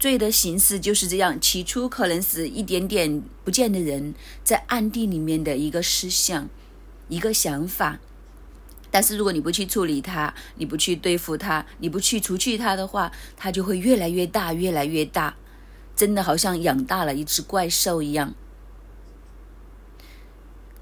[0.00, 6.48] 罪的形式就是这样，起初可能是一点点不见的人在暗地里面的一个思想、
[7.08, 8.00] 一个想法，
[8.90, 15.36] 但是如果你不去处理它，你不去对付它，你不去除去它的话，它就会越来越大，越来越大，
[15.94, 18.34] 真的好像养大了一只怪兽一样。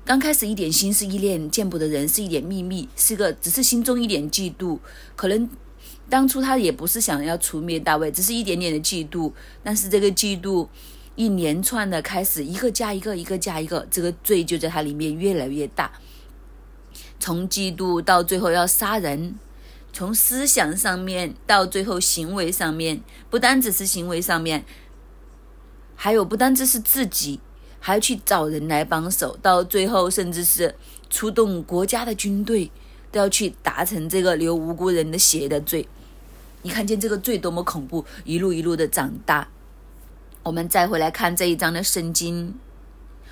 [0.05, 4.79] 刚开始一点心思意念见不得人，是一点秘密，是个只是心中一点嫉妒，
[5.17, 5.51] 可能。
[6.11, 9.33] 当初他也不是想要除灭大卫，只是一点点的嫉妒。
[9.63, 10.67] 但是这个嫉妒
[11.17, 15.93] 一连串的开始，一个加一个，一个加一个，这个罪就在他里面越来越大。
[17.21, 19.39] 从嫉妒到最后要杀人，
[19.93, 24.65] 从思想上面到最后行为上面，不单只是行为上面，
[25.95, 27.41] 还有不单只是自己，
[27.81, 30.75] 还要去找人来帮手，到最后甚至是
[31.11, 32.71] 出动国家的军队，
[33.11, 35.87] 都要去达成这个流无辜人的血的罪。
[36.63, 39.49] 你看见这个罪多么恐怖，一路一路的长大。
[40.43, 42.55] 我们再回来看这一章的圣经，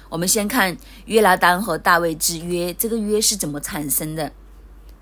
[0.09, 4.33] 我们先看约拿丹和大卫之约，这个约是怎么产生的？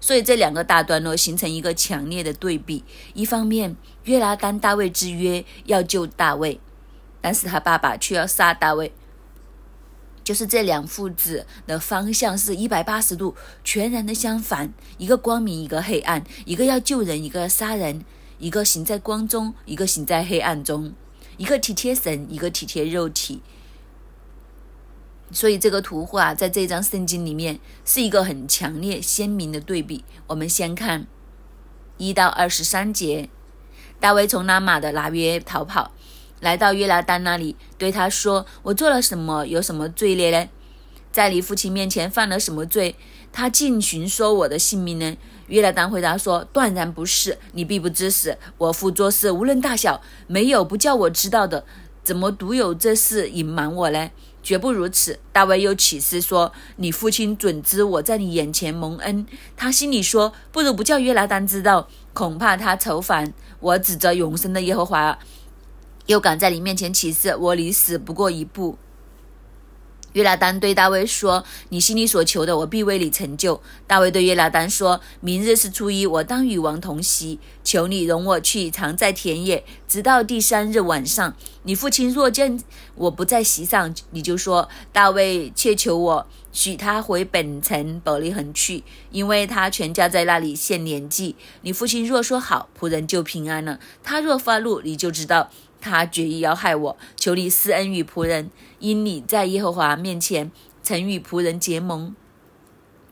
[0.00, 2.84] 所以这两个大段落形成一个强烈的对比。
[3.14, 6.60] 一方面，约拿丹大卫之约要救大卫，
[7.20, 8.92] 但是他爸爸却要杀大卫，
[10.24, 18.04] 就是这两父子的方向是一百八十度全然的相反，一个光明，一个黑暗，一个要救人，一个要杀人。
[18.40, 20.92] 一个行在光中，一个行在黑暗中；
[21.36, 23.40] 一个体贴神，一个体贴肉体。
[25.30, 30.04] 所以这个图画在这张圣经里面是一个很强烈、鲜明的对比。
[30.26, 31.06] 我们先看
[31.96, 33.30] 一到二十三节：
[34.00, 35.92] 大卫从拉玛的拿约逃跑，
[36.44, 39.46] 来到约拿丹那里，对他说：“我做了什么？
[39.46, 40.46] 有什么罪孽呢？
[41.10, 42.96] 在你父亲面前犯了什么罪？
[43.32, 45.16] 他竟寻说我的性命呢？”
[45.48, 48.36] 约拿丹回答说：“断然不是，你必不知死。
[48.58, 51.64] 我父做事无论大小，没有不叫我知道的。
[52.02, 54.10] 怎么独有这事隐瞒我呢？
[54.42, 59.26] 绝不如此。”大卫又起誓说：“你父亲准知我在你眼前蒙恩。”
[59.56, 63.78] 他心里说：“不如不叫约拿丹知道，恐怕他愁烦我。
[63.78, 65.18] 指着永生的耶和华，
[66.06, 68.76] 又敢在你面前起誓，我离死不过一步。”
[70.14, 77.40] 约拿丹对大卫说：“你心里所求的，我必为你成就。”大卫对约拿丹说：“明日是初一，我当与王同席。
[77.64, 81.34] 求你容我去藏在田野，直到第三日晚上。
[81.64, 82.62] 你父亲若见
[82.94, 91.34] 我不在席上，你就说大卫切求我许他回本城伯利恒去，因为他全家在那里献年纪。
[91.62, 95.50] 你父亲若说好，仆人就平安了；他若发怒，你就知道。”
[95.84, 100.50] 他决意要害我，求你施恩于仆人，因你在耶和华面前
[100.82, 102.16] 曾与仆人结盟。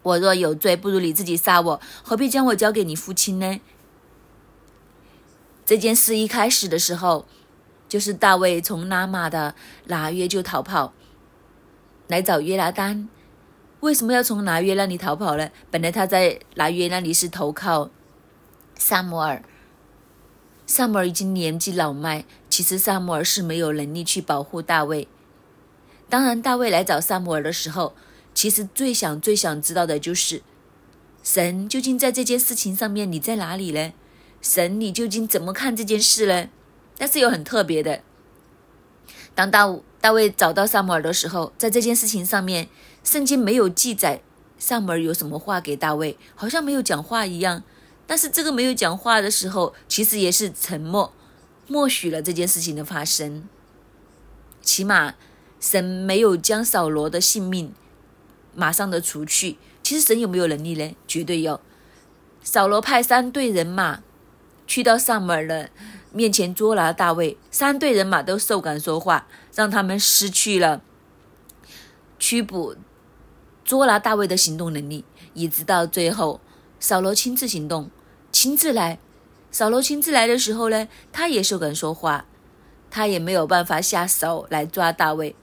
[0.03, 3.61] 我若有罪，不如你自己杀我，何必将我交给你父亲呢？
[5.67, 7.27] 这件事一开始的时候，
[7.89, 10.95] 就是大卫从拉玛的拿约就逃跑，
[12.09, 13.09] 来找约拿丹。
[13.81, 15.51] 为什么要从拿约那里逃跑呢？
[15.71, 17.91] 本来他在拿约那里是投靠
[18.77, 19.45] 萨摩尔，
[20.75, 22.25] 萨摩尔已经年纪老迈。
[22.49, 25.07] 其实萨摩尔是没有能力去保护大卫。
[26.09, 27.95] 当然，大卫来找萨摩尔的时候，
[28.33, 30.41] 其实最想、最想知道的就是，
[31.23, 33.93] 神究竟在这件事情上面你在哪里呢？
[34.41, 36.49] 神，你究竟怎么看这件事呢？
[36.97, 38.01] 但是又很特别的，
[39.35, 42.71] 当大大卫找到萨摩尔的时候，在这件事情上面，
[43.05, 44.23] 圣经没有记载
[44.59, 47.63] 萨摩尔有什么话给大卫，好像没有讲话一样。
[48.07, 51.13] 但是这个没有讲话的时候，其实也是沉默。
[51.69, 53.49] 默许了这件事情的发生，
[54.61, 55.15] 起码
[55.61, 57.73] 神没有将扫罗的性命
[58.55, 59.57] 马上的除去。
[59.83, 60.95] 其实神有没有能力呢？
[61.07, 61.61] 绝对有。
[62.43, 64.03] 扫罗派三队人马
[64.67, 65.71] 去到萨摩尔的
[66.13, 70.83] 面前捉拿大卫，三队人马都受感说话，让他们失去了
[72.19, 72.77] 驱捕
[73.65, 75.05] 捉拿大卫的行动能力，
[75.35, 76.41] 一直到最后，
[76.83, 77.93] 扫罗亲自行动，
[78.33, 78.99] 亲自来。
[79.53, 82.27] 扫罗亲自来的时候呢，他也不敢说话，
[82.91, 85.37] 他也没有办法下手来抓大卫，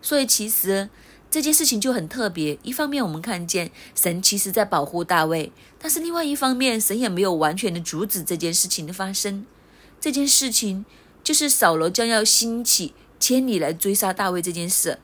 [0.00, 0.88] 所以其实
[1.28, 2.56] 这件事情就很特别。
[2.62, 9.44] 一方面我们看见神其实在保护大卫，但是另外一方面神也没有完全的阻止这件事情的发生。
[10.00, 10.86] 这件事情
[11.24, 15.00] 就是扫罗将要兴起千里来追杀大卫这件事。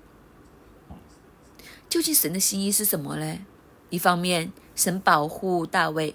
[1.89, 3.39] 究竟神的心意是什么呢？
[3.91, 6.15] 一方面神保护大卫。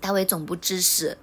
[0.00, 1.16] 大卫总不知死，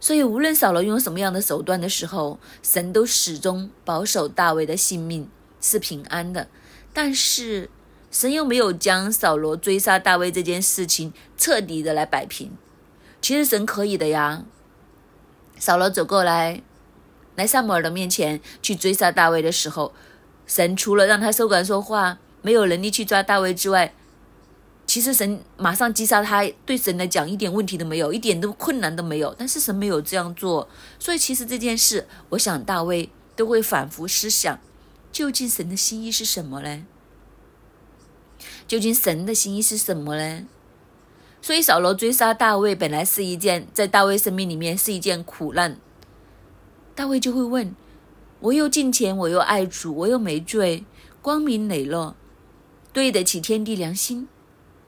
[0.00, 5.28] 所以无论扫罗用什么样的手段的时候，神都始终保守大卫的性命
[5.60, 6.48] 是平安的。
[6.92, 7.70] 但是
[8.10, 12.56] 神又没有将扫罗追杀大卫这件事情彻底的来摆平。
[13.20, 14.44] 其实神可以的呀。
[15.58, 16.62] 扫罗走过来，
[17.36, 19.92] 来萨姆尔的面前去追杀大卫的时候，
[20.46, 23.94] 神除了让他受管说话，没有能力去抓大卫之外，
[24.86, 29.34] 其实神马上击杀他，对神来讲一点问题都没有，一点都困难都没有。
[29.36, 30.68] 但是神没有这样做，
[30.98, 34.60] 所以其实这件事，我想大卫都会反复思想，
[35.10, 36.84] 究竟神的心意是什么呢？
[38.68, 40.46] 究竟神的心意是什么呢？
[41.42, 45.78] 所以扫罗追杀大卫本来是一件在大卫生命里面是一件苦难。
[46.94, 47.74] 大卫就会问：
[48.40, 50.84] 我又敬虔，我又爱主，我又没罪，
[51.20, 52.16] 光明磊落，
[52.92, 54.28] 对得起天地良心。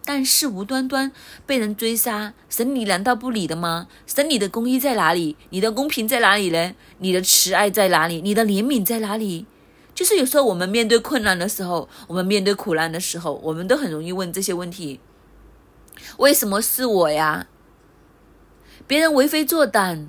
[0.09, 1.13] 但是无端端
[1.45, 3.89] 被人追杀，神你难道不理的吗？
[4.07, 5.37] 神你的公义在哪里？
[5.51, 6.75] 你的公平在哪里呢？
[7.01, 8.23] 你的慈爱在哪里？
[8.23, 9.45] 你的怜悯在哪里？
[9.95, 14.99] 就是有时候我们面对困难的时候，我们面对苦难的时候，我们都很容易问这些问题：
[16.17, 17.47] 为什么是我呀？
[18.87, 20.07] 别人为非作歹，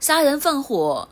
[0.00, 1.10] 杀人放火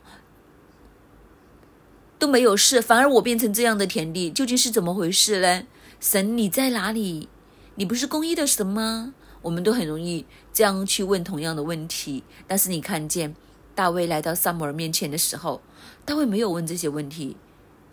[2.18, 5.64] 都没有事，反而我变成这样的田地，究竟是怎么回事呢？
[6.02, 7.28] 神你在哪里？
[7.76, 9.14] 你不是公义的神吗？
[9.42, 13.36] 我们都很容易这样去问同样的问题，但是你看见。
[13.76, 15.62] 大卫来到萨姆尔面前的时候，
[16.04, 17.36] 大卫没有问这些问题，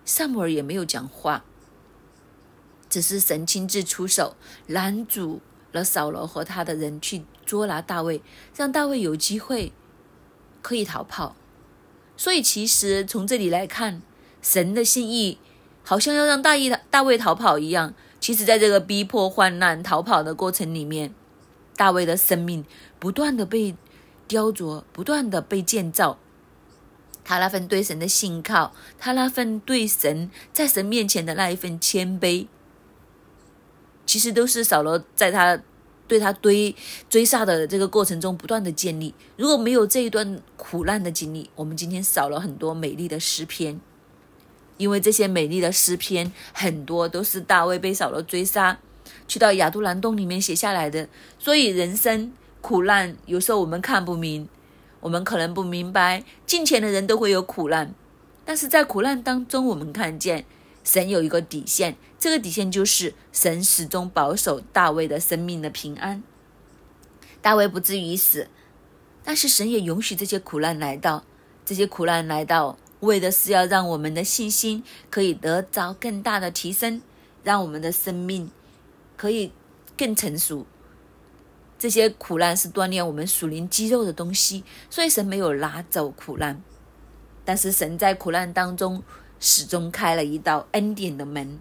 [0.04, 1.46] 萨姆尔也没有讲话，
[2.90, 4.36] 只是神亲自出手
[4.66, 5.40] 拦阻
[5.72, 8.24] 了扫罗和他的人去捉拿大卫，
[8.56, 9.72] 让大卫有机会
[10.64, 11.36] 可以逃跑。
[12.18, 14.02] 所以，其实从这里来看，
[14.42, 15.38] 神的心意
[15.90, 17.96] 好像要让大卫大卫逃跑一样。
[18.20, 21.12] 其实，在这个逼迫、患难、逃跑的过程里面，
[21.76, 22.64] 大卫的生命
[23.00, 23.76] 不断的被。
[24.28, 26.20] 雕琢不断的被建造，
[27.24, 32.46] 他那份对神的信靠，他那份对神在神面前的那一份谦卑，
[34.06, 35.60] 其实都是扫罗在他
[36.08, 36.76] 对他追
[37.10, 39.16] 追杀的这个过程中不断的建立。
[39.36, 43.82] 如果没有这一段苦难的经历，我们今天少了很多美丽的诗篇，
[44.80, 48.80] 因为这些美丽的诗篇很多都是大卫被扫罗追杀，
[49.28, 52.34] 去到亚杜兰洞里面写下来的，所以人生。
[52.62, 54.50] 苦难有时候我们看不明，
[55.00, 57.96] 我们可能不明白，金钱的人都会有苦难，
[58.44, 60.44] 但是在苦难当中，我们看见
[60.84, 66.22] 神有一个底线，这个底线就是神始终保守大卫的生命的平安，
[67.42, 68.50] 大卫不至于死，
[69.24, 71.24] 但是神也允许这些苦难来到，
[71.66, 77.02] 这些苦难来到，为的是要让我们的信心可以得着更大的提升，
[77.44, 78.52] 让我们的生命
[79.16, 79.52] 可以
[79.98, 80.66] 更成熟。
[81.78, 86.62] 这些苦难是锻炼我们属灵肌肉的东西，所以神没有拿走苦难，
[87.46, 89.02] 但是神在苦难当中
[89.40, 91.58] 始终开了一道恩典的门。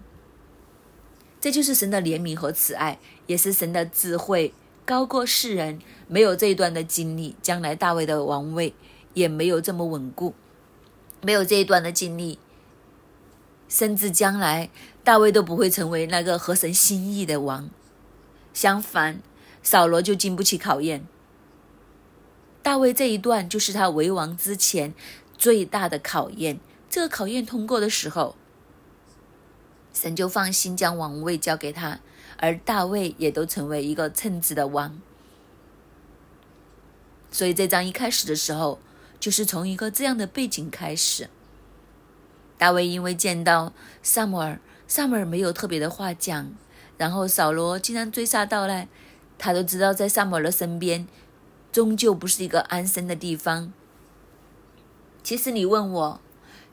[1.39, 4.53] 这就是神的怜悯和慈爱，也是神的智慧
[4.83, 5.79] 高过世人。
[6.09, 8.73] 没有这一段的经历，将来大卫的王位
[9.13, 10.33] 也没有这么稳固；
[11.21, 12.39] 没有这一段的经历，
[13.67, 14.69] 甚至将来
[15.03, 17.69] 大卫都不会成为那个合神心意的王。
[18.53, 19.21] 相反。
[19.61, 21.05] 扫罗就经不起考验，
[22.63, 24.93] 大卫这一段就是他为王之前
[25.37, 26.61] 最大的考验。
[26.89, 28.37] 这个考验通过的时候，
[29.93, 31.99] 神就放心将王位交给他，
[32.37, 34.97] 而大卫也都成为一个称职的王。
[37.29, 38.79] 所以这章一开始的时候，
[39.19, 41.29] 就是从一个这样的背景开始。
[42.57, 46.51] 大卫因为见到萨姆尔，萨姆尔没有特别的话讲，
[46.97, 48.87] 然后扫罗竟然追杀到来。
[49.37, 51.07] 他都知道，在萨摩尔的身边，
[51.71, 53.71] 终究不是一个安身的地方。
[55.23, 56.21] 其实你问我，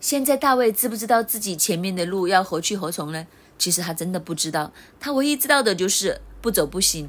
[0.01, 3.27] 现在大卫知不知道自己前面的路要何去何从呢？
[3.57, 7.09] 其实他真的不知道，他唯一知道的就是不走不行。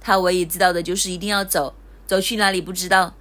[0.00, 1.74] 他唯一知道的就是一定要走，
[2.06, 3.14] 走去哪里不知道，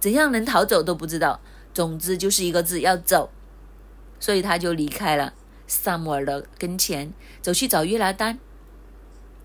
[0.00, 1.40] 怎样能逃走都不知道。
[1.72, 3.30] 总之就是一个字，要走。
[4.18, 5.32] 所以他就离开了
[5.68, 8.40] 萨摩尔的跟前，走去找约拿丹。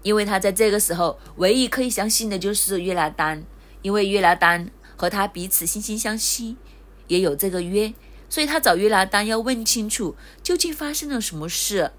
[0.01, 3.43] 因为他在这个时候唯一可以相信的就是约拿丹，
[3.81, 6.57] 因为约拿丹和他彼此惺惺相惜，
[7.07, 7.93] 也有这个约，
[8.29, 11.91] 所以他找约拿丹要问清楚究竟发生了什么事。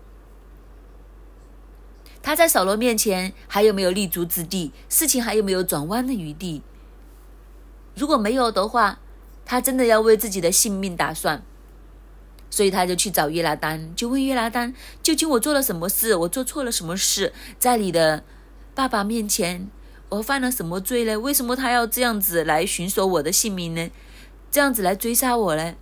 [2.22, 4.72] 他在扫罗面前还有没有立足之地？
[4.88, 6.62] 事情还有没有转弯的余地？
[7.96, 9.00] 如果没有的话，
[9.44, 11.42] 他真的要为自己的性命打算。
[12.48, 14.72] 所以他就去找约拿丹，就问约拿丹
[15.02, 16.14] ：“究竟我做了什么事？
[16.14, 17.32] 我做错了什么事？
[17.58, 18.22] 在你的
[18.74, 19.68] 爸爸面前，
[20.08, 21.18] 我犯了什么罪呢？
[21.18, 23.90] 为什么他要这样子来寻索我的性命呢？
[24.50, 25.74] 这样子来追杀我呢？”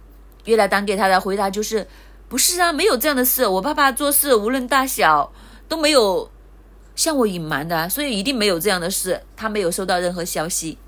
[0.46, 1.86] 约拿丹给他的回答就是
[2.28, 3.46] ：“不是啊，没有这样的事。
[3.46, 5.32] 我爸爸做事无论大小
[5.68, 6.30] 都没有
[6.96, 9.22] 向我隐瞒的，所以一定没有这样的事。
[9.36, 10.78] 他没有收到任何消息。”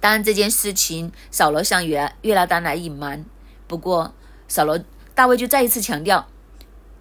[0.00, 3.24] 当然，这件事情扫罗向约约拉丹来隐瞒。
[3.66, 4.14] 不过，
[4.46, 4.78] 扫罗
[5.14, 6.28] 大卫就再一次强调，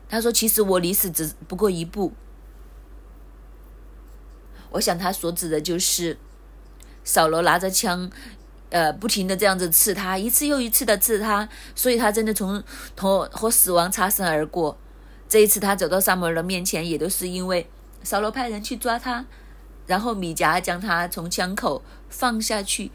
[0.10, 2.14] 他说：“其实我离死只不过一步。”
[4.72, 6.18] 我想他所指的就是
[7.04, 8.10] 扫罗拿着枪，
[8.72, 12.62] 呃，不停的这样子刺他，一次又一次的刺他，所以他真的从
[12.98, 14.78] 和和死亡擦身而过。
[15.30, 17.70] 这一次他走到撒母耳的面前，也都是因为
[18.04, 19.26] 扫罗派人去抓他，
[19.88, 22.92] 然后米迦将他从枪口放下去，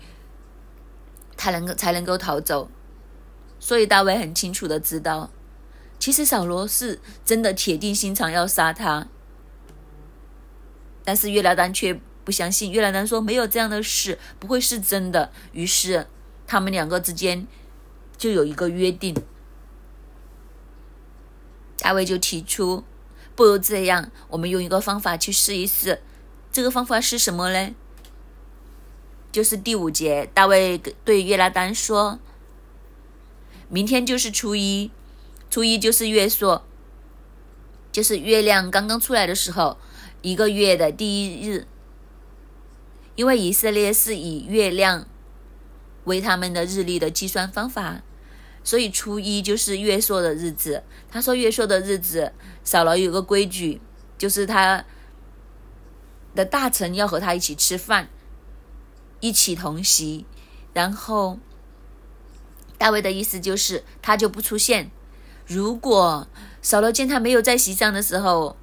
[1.37, 2.71] 他能够才能够逃走。
[3.59, 5.31] 所以大卫很清楚的知道，
[5.99, 9.09] 其实扫罗是真的铁定心肠要杀他。
[11.05, 15.31] 但是约拿丹却不相信，约拿丹说没有这样的事，不会是真的。
[15.53, 16.07] 于是
[16.47, 17.47] 他们两个之间
[18.17, 19.15] 就有一个约定。
[21.79, 22.85] 大卫就提出，
[23.35, 26.03] 不如这样，我们用一个方法去试一试。
[26.53, 27.75] 这个方法是什么呢？
[29.33, 32.19] 就是第五节，大卫对约拿丹说
[33.69, 34.91] ：“明天就是初一，
[35.49, 36.65] 初一就是月朔，
[37.93, 39.79] 就是月亮刚刚出来的时候。”
[40.23, 41.67] 一个月的第一日，
[43.15, 45.07] 因为以色列是以月亮
[46.05, 48.03] 为他们的日历的计算方法，
[48.63, 50.83] 所以初一就是月朔的日子。
[51.11, 53.81] 他说月朔的日子，少了有个规矩，
[54.19, 54.85] 就是他
[56.35, 58.09] 的大臣要和他一起吃饭，
[59.21, 60.27] 一起同席。
[60.73, 61.39] 然后
[62.79, 64.91] 大卫的意思就是他就不出现。
[65.47, 66.29] 如果
[66.63, 68.57] 扫罗见他没有在席上的时候，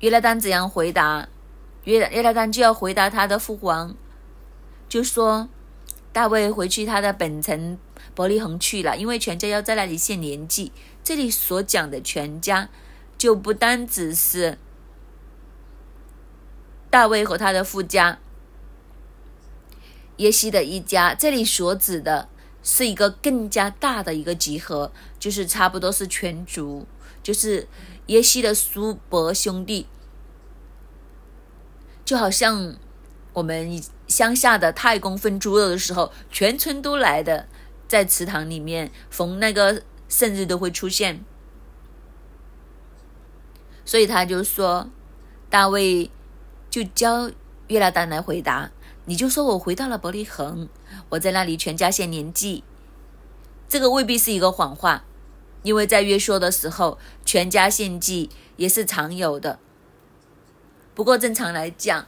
[0.00, 1.28] 约拉丹怎样回答？
[1.84, 3.94] 约约拉丹就要回答他的父王，
[4.88, 5.48] 就说
[6.12, 7.78] 大卫回去他的本城
[8.14, 10.72] 伯利恒去了，因为全家要在那里献年祭。
[11.04, 12.68] 这里所讲的全家，
[13.16, 14.58] 就不单只是
[16.94, 18.20] 大卫和他的父家
[20.18, 22.28] 耶西的一家，这里所指的
[22.62, 26.86] 是一个更加大的一个集合，就是差不多是全族，
[27.20, 27.66] 就是
[28.06, 29.88] 耶西的叔伯兄弟。
[32.04, 32.76] 就好像
[33.32, 37.48] 我们乡下的太公分猪肉的时候，全村都来的，
[37.88, 41.24] 在祠堂里面逢那个圣日都会出现，
[43.84, 44.88] 所以他就说，
[45.50, 46.08] 大卫
[46.74, 47.30] 就教
[47.68, 48.72] 约拉丹来回答，
[49.04, 50.68] 你就说我回到了伯利恒，
[51.10, 52.64] 我在那里全家献年祭，
[53.68, 55.04] 这个未必是一个谎话，
[55.62, 59.60] 因为在约说的时候，全家献祭也是常有的。
[60.96, 62.06] 不过正常来讲，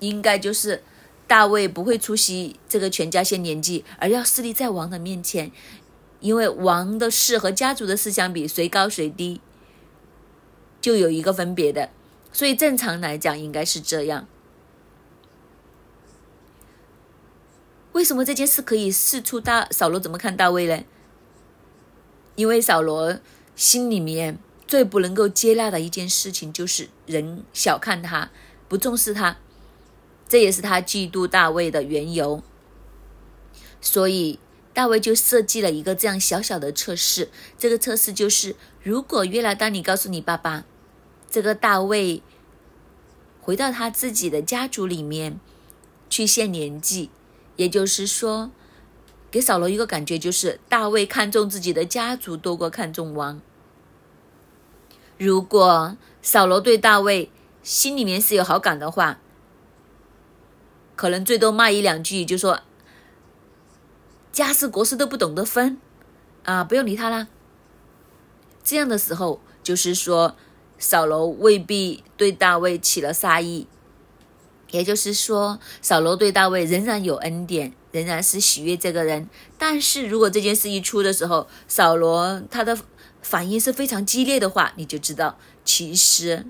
[0.00, 0.82] 应该就是
[1.28, 5.52] 大卫不会出席这个全家献年祭，而要侍立在王的面前，
[6.18, 9.40] 因为王的事和家族的事相比，谁高谁低，
[10.80, 11.90] 就有一个分别的。
[12.38, 14.28] 所以正常来讲应该是这样。
[17.90, 20.84] 为什么这件事可以试出大扫罗怎么看大卫呢？
[22.36, 23.18] 因为扫罗
[23.56, 24.38] 心里面。
[24.68, 28.30] 最不能够接纳的一件事情，就是人小看他，
[28.68, 29.38] 不重视他，
[30.28, 32.42] 这也是他嫉妒大卫的缘由。
[33.80, 34.38] 所以
[34.74, 37.30] 大卫就设计了一个这样小小的测试。
[37.58, 40.66] 这个测试就是：如果约拿丹你告诉你爸爸，
[41.30, 42.22] 这个大卫
[43.40, 45.38] 回到他自己的家族里面
[46.08, 47.10] 去献年祭，
[47.56, 48.50] 也就是说，
[49.30, 53.40] 给扫罗一个感觉，就是大卫看重自己的家族多过看重王。
[55.18, 57.30] 如果扫罗对大卫
[57.62, 59.18] 心里面是有好感的话，
[60.96, 62.60] 可能最多骂一两句，就说
[64.32, 65.78] 家事国事都不懂得分，
[66.44, 67.28] 啊，不用理他啦。
[68.62, 70.36] 这样的时候，就是说
[70.78, 73.66] 扫罗未必对大卫起了杀意，
[74.70, 79.28] 也就是说扫罗对大卫仍然有恩典，仍然是喜悦这个人。
[79.58, 82.78] 但是如果这件事一出的时候，扫罗他的。
[83.20, 86.46] 反应是非常激烈的话，你就知道，其实，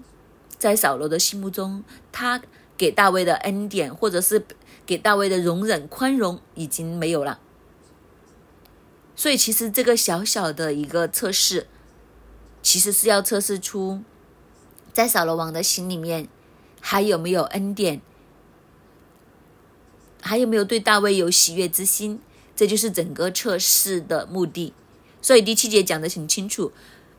[0.59, 1.83] 在扫罗的心目中，
[2.13, 2.41] 他
[2.77, 4.45] 给大卫的恩典，或者是
[4.87, 7.41] 给大卫的容忍、宽容，已经没有了。
[9.17, 11.67] 所以，其实这个小小的一个测试，
[12.63, 14.03] 其实是要测试出，
[14.93, 16.29] 在扫罗王的心里面，
[16.81, 18.01] 还有没有恩典，
[20.21, 22.21] 还有没有对大卫有喜悦之心，
[22.57, 24.73] 这就是整个测试的目的。
[25.21, 26.73] 所以第七节讲的很清楚，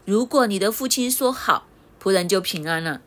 [0.05, 1.67] 如果你的父亲说好，
[2.01, 3.01] 仆人就平安了。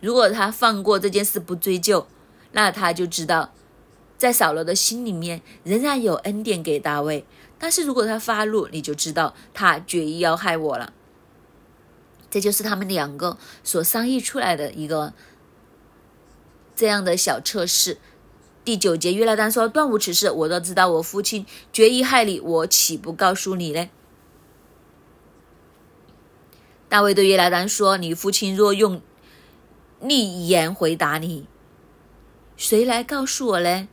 [0.00, 2.06] 如果他放过这件事不追究，
[2.52, 3.52] 那他就知道，
[4.16, 7.24] 在扫罗的心里面仍然有恩典给大卫。
[7.58, 10.92] 但是如果他发怒，你就知道他决意要害我了。
[12.30, 15.14] 这就是他们两个所商议出来的一个
[16.76, 17.98] 这样的小测试。
[18.64, 20.88] 第九节，约拉丹说：“断无此事，我都知道。
[20.88, 23.88] 我父亲决意害你，我岂不告诉你呢？”
[26.90, 29.00] 大卫对约拉丹说：“你父亲若用
[30.00, 31.46] 逆言回答你，
[32.58, 33.88] 谁来告诉我呢？”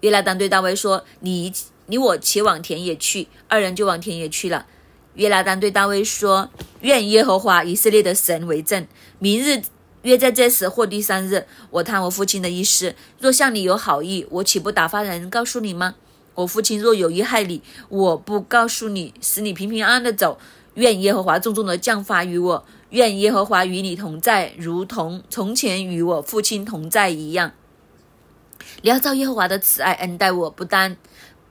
[0.00, 1.52] 约拉丹对大卫说：“你
[1.86, 4.66] 你我且往田野去。”二人就往田野去了。
[5.14, 6.50] 约拿丹对大卫说
[6.82, 8.86] ：“愿耶和华以色列的神为证，
[9.18, 9.62] 明日
[10.02, 12.94] 约在这时或第三日，我探我父亲的意思。
[13.20, 15.94] 若向你有好意，我岂不打发人告诉你吗？
[16.34, 20.38] 我父亲若有意害你，我不告诉你，使你平平安安的走。”
[20.74, 27.52] 愿耶和华重重的降罚于我，愿耶和华与你同在，如同从前与我父亲同在一样。
[28.82, 30.96] 你要照耶和华的慈爱恩待我，不单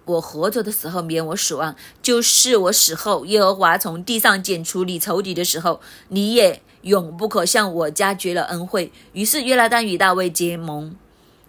[0.05, 5.79] 我活着的时候免我死亡，就是我死后，耶和华从地上剪除你仇敌的时候，
[6.09, 8.91] 你也永不可向我家绝了恩惠。
[9.13, 10.95] 于是约拉丹与大卫结盟，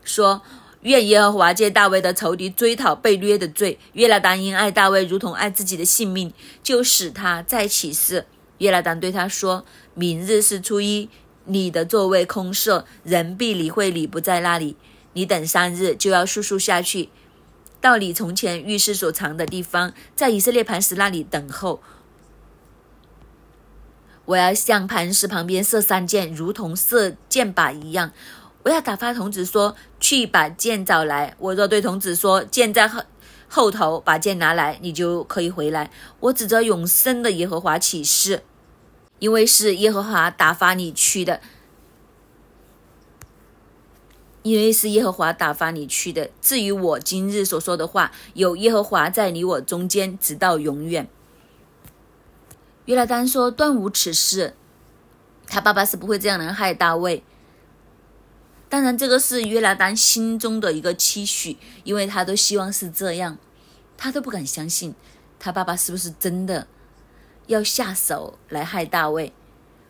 [0.03, 0.43] 说。
[0.85, 3.79] 愿耶和华借大卫的仇敌追讨被掠的罪。
[3.95, 6.31] 约拉丹因爱大卫如同爱自己的性命，
[6.63, 8.27] 就使他再起誓。
[8.59, 9.65] 约拉丹对他说
[9.97, 11.09] ：“明日是初一，
[11.47, 14.77] 你的座位空设，人必理会你不在那里。
[15.15, 17.09] 你等三日，就要速速下去，
[17.85, 21.83] 到你从前遇事所藏的地方，在以色列磐石那里等候。
[24.25, 28.11] 我要向磐石旁边射三箭，如同射箭靶一样。”
[28.65, 33.03] 我要打发童子说：“去把箭找来。”我若对童子说：“箭在后
[33.49, 38.43] 后头，把箭拿来，你就可以回来。”我指着永生的耶和华起誓，
[39.19, 41.43] 因为是耶和华打发你去的，
[44.45, 46.31] 因为是耶和华打发你去的。
[46.41, 51.09] 至于我今日所说的话，有耶和华在你我中间，直到永远。
[52.85, 54.55] 约拉丹说：“断无此事。”
[55.49, 57.25] 他爸爸是不会这样能害大卫。
[58.69, 63.39] 当然，这个是约拿丹心中的一个期许，因为他都希望是这样，
[63.97, 64.95] 他都不敢相信
[65.39, 66.67] 他爸爸是不是真的
[67.47, 69.33] 要下手来害大卫。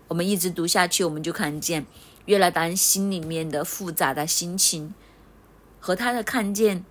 [0.07, 1.87] 我们一直读下去，我们就看见
[2.27, 4.95] 约拿丹心里面的复杂的心情
[5.81, 6.85] 和他的看见。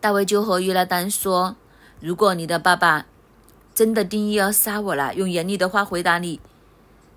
[0.00, 1.56] 大卫就和约拿丹说
[2.00, 3.06] ：“如果你的爸爸
[3.74, 6.40] 真的定义要杀我了，用严厉的话回答你，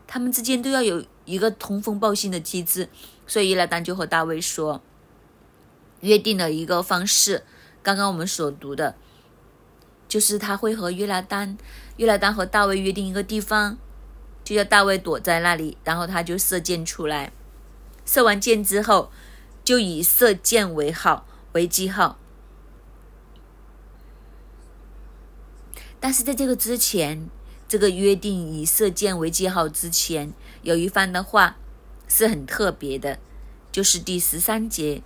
[0.06, 2.88] 他们之间都要有一个通风报信的机制，
[3.26, 4.82] 所以约拉丹就和大卫说，
[6.00, 7.44] 约定了一个方式。
[7.82, 8.96] 刚刚我们所读的，
[10.10, 11.56] 就是他会和约拉丹，
[11.96, 13.78] 约拉丹和大卫约定一个地方，
[14.42, 17.32] 就叫大卫躲在那里，然后他就射箭出来，
[18.04, 19.12] 射完箭之后，
[19.62, 22.18] 就以射箭为号为记号。
[26.00, 27.30] 但是在这个之前。
[27.70, 31.56] 这个约定以射箭为记号之前，有一番的话
[32.08, 33.20] 是很特别的，
[33.70, 35.04] 就是第十三节：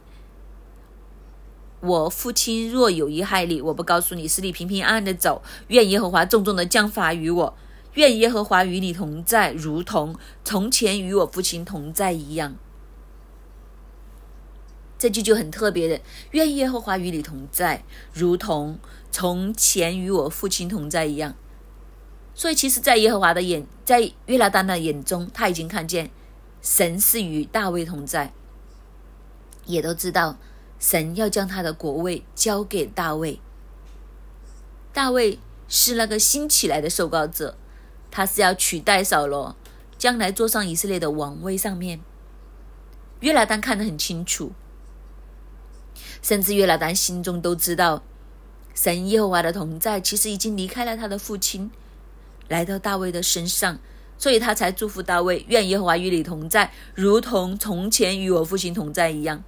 [1.85, 5.43] 我父亲若有遗害你，我不告诉你，使你平平安安的走。
[5.69, 7.55] 愿耶和华重重的降罚于我，
[7.93, 12.57] 愿耶和华与你同在，如同从前与我父亲同在一样。
[14.97, 18.79] 这句就很特别的，愿耶和华与你同在，如同
[19.11, 21.35] 从前与我父亲同在一样。
[22.35, 26.11] 所以，其实，在耶和华的眼，在约拿丹的眼中，他已经看见
[26.63, 28.33] 神是与大卫同在，
[29.67, 30.39] 也都知道
[30.87, 33.41] 神要将他的国位交给大卫。
[34.93, 37.57] 大卫是那个新起来的受膏者，
[38.11, 39.57] 他是要取代扫罗，
[39.97, 42.03] 将来坐上以色列的王位上面。
[43.21, 44.53] 约拿丹看得很清楚，
[46.21, 48.03] 甚至约拿丹心中都知道，
[48.75, 51.71] 神耶和华的同在其实已经离开了他的父亲。
[52.49, 53.79] 来到大卫的身上，
[54.19, 59.43] 所以他才祝福大卫：愿耶和华与你同在，如同从前与我父亲同在一样。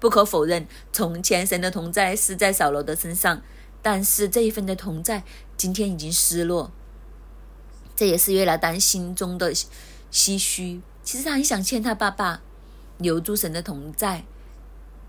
[0.00, 3.42] 不可否认，从前神的同在是在扫罗的身上，
[3.82, 5.24] 但是这一份的同在
[5.56, 6.70] 今天已经失落。
[7.96, 9.52] 这也是约拿丹心中的
[10.12, 10.80] 唏嘘。
[11.02, 12.42] 其实他很想欠他爸爸
[12.98, 14.24] 留住神的同在，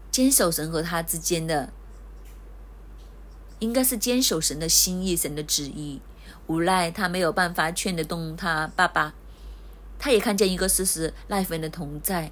[0.10, 1.72] 坚守神和他之间的，
[3.60, 6.02] 应该是坚守神的心意、神的旨意。
[6.48, 9.14] 无奈他没有办法劝得动他爸爸，
[10.00, 12.32] 他也看见一个事实：那份的同在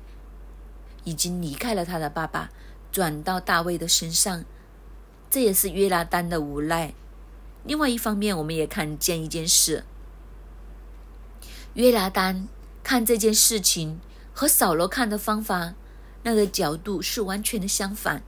[1.07, 2.49] 已经离开了他的爸爸，
[2.91, 4.43] 转到大卫的身上。
[5.29, 6.93] 这也是约拿丹的无奈。
[7.63, 9.85] 另外一方面，我们也看见一件事：
[11.75, 12.49] 约拿丹
[12.83, 14.01] 看这件事情
[14.33, 15.75] 和扫罗看的方法，
[16.23, 18.21] 那个角度是完全的相反。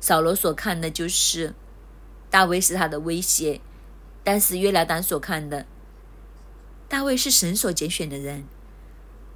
[0.00, 1.54] 扫罗所看的就是
[2.30, 3.60] 大卫是他的威胁。
[4.24, 5.66] 但是约拿丹所看的
[6.88, 8.44] 大卫是神所拣选的人，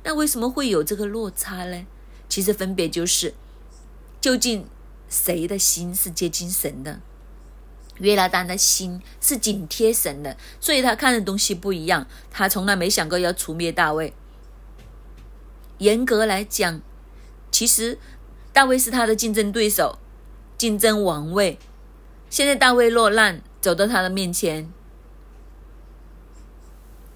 [0.02, 1.86] 那为什么会有这个落差呢？
[2.28, 3.34] 其实分别就是，
[4.20, 4.66] 究竟
[5.08, 7.00] 谁的心是接近神的？
[7.98, 12.06] 约拿丹的心是紧贴神的，所以他看的东西不一样。
[12.30, 14.12] 他从来没想过要除灭大卫。
[15.78, 16.80] 严格来讲，
[17.50, 17.98] 其实
[18.52, 19.98] 大卫是他的竞争对手，
[20.56, 21.58] 竞争王位。
[22.30, 24.70] 现在大卫落难，走到他的面前。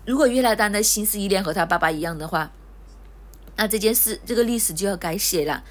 [0.04, 2.50] 如果约拿丹的心是依恋和他爸爸一样的话，
[3.56, 5.62] 那这件事，这个历史就要改写了。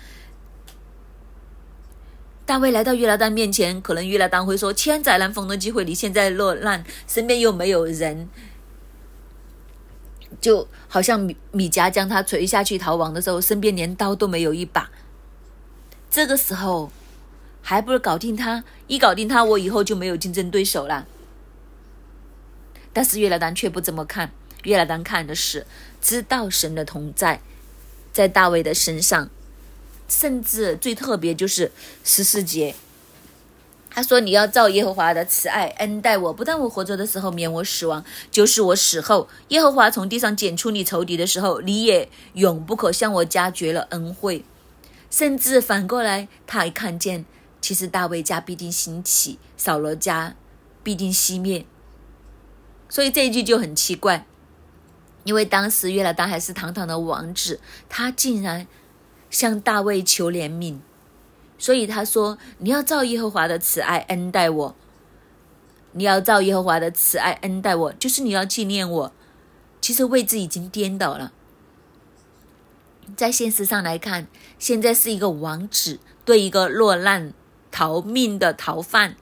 [2.45, 8.27] 大卫来到约拿丹面前，可能约拿丹会说：“千载难逢的机会，你现在落难，身边又没有人，
[10.41, 14.89] 就好像米米迦将他垂下去逃亡的时候，身边连刀都没有一把。
[16.09, 16.91] 这个时候，
[17.61, 21.07] 还不如搞定他，一搞定他，我以后就没有竞争对手了。”
[22.91, 25.65] 但是约拿丹却不这么看，约拿丹看的是
[26.01, 27.39] 知道神的同在，
[28.11, 29.29] 在大卫的身上。
[30.07, 31.71] 甚至最特别就是
[32.03, 32.75] 十四节，
[33.89, 44.43] 他说：“你要照耶和华的慈爱恩待我，不但我活着的时候免我死亡，就是我死后，耶和华从地上剪出你仇敌的时候，你也永不可向我加绝了恩惠。”
[45.09, 47.25] 甚至反过来，他还看见，
[47.61, 50.35] 其实大卫家必定兴起，扫罗家
[50.83, 51.65] 必定熄灭。
[52.89, 54.25] 所以这一句就很奇怪，
[55.23, 58.67] 因为当时约拿丹还是堂堂的王子，他竟然。
[59.31, 60.79] 向大卫求怜悯，
[61.57, 64.75] 所以他说：“你要照耶和华的慈爱恩待我。
[65.93, 69.13] 你要照耶和华的慈爱恩待我，就是你要纪念我。”
[69.79, 71.31] 其实位置已经颠倒了。
[73.15, 74.27] 在现实上来看，
[74.59, 77.33] 现在是一个王子对一个落难
[77.71, 79.15] 逃命的逃犯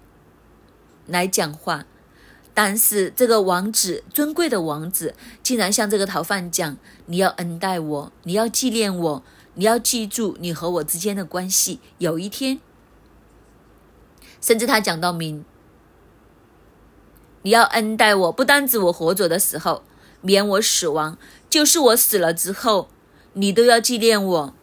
[1.05, 1.85] 来讲话，
[2.61, 6.75] 但是这个王子尊贵的王子竟然向这个逃犯讲
[7.07, 9.23] ：“你要恩待我，你要纪念我。”
[9.55, 11.79] 你要记住你和我之间的关系。
[11.99, 12.59] 有一天，
[14.41, 15.45] 甚至他讲到明，
[17.43, 19.83] 你要恩待我，不单指我活着的时候
[20.19, 21.17] 免我死亡，
[21.49, 22.89] 就是我死了之后，
[23.31, 24.53] 你都要纪念我。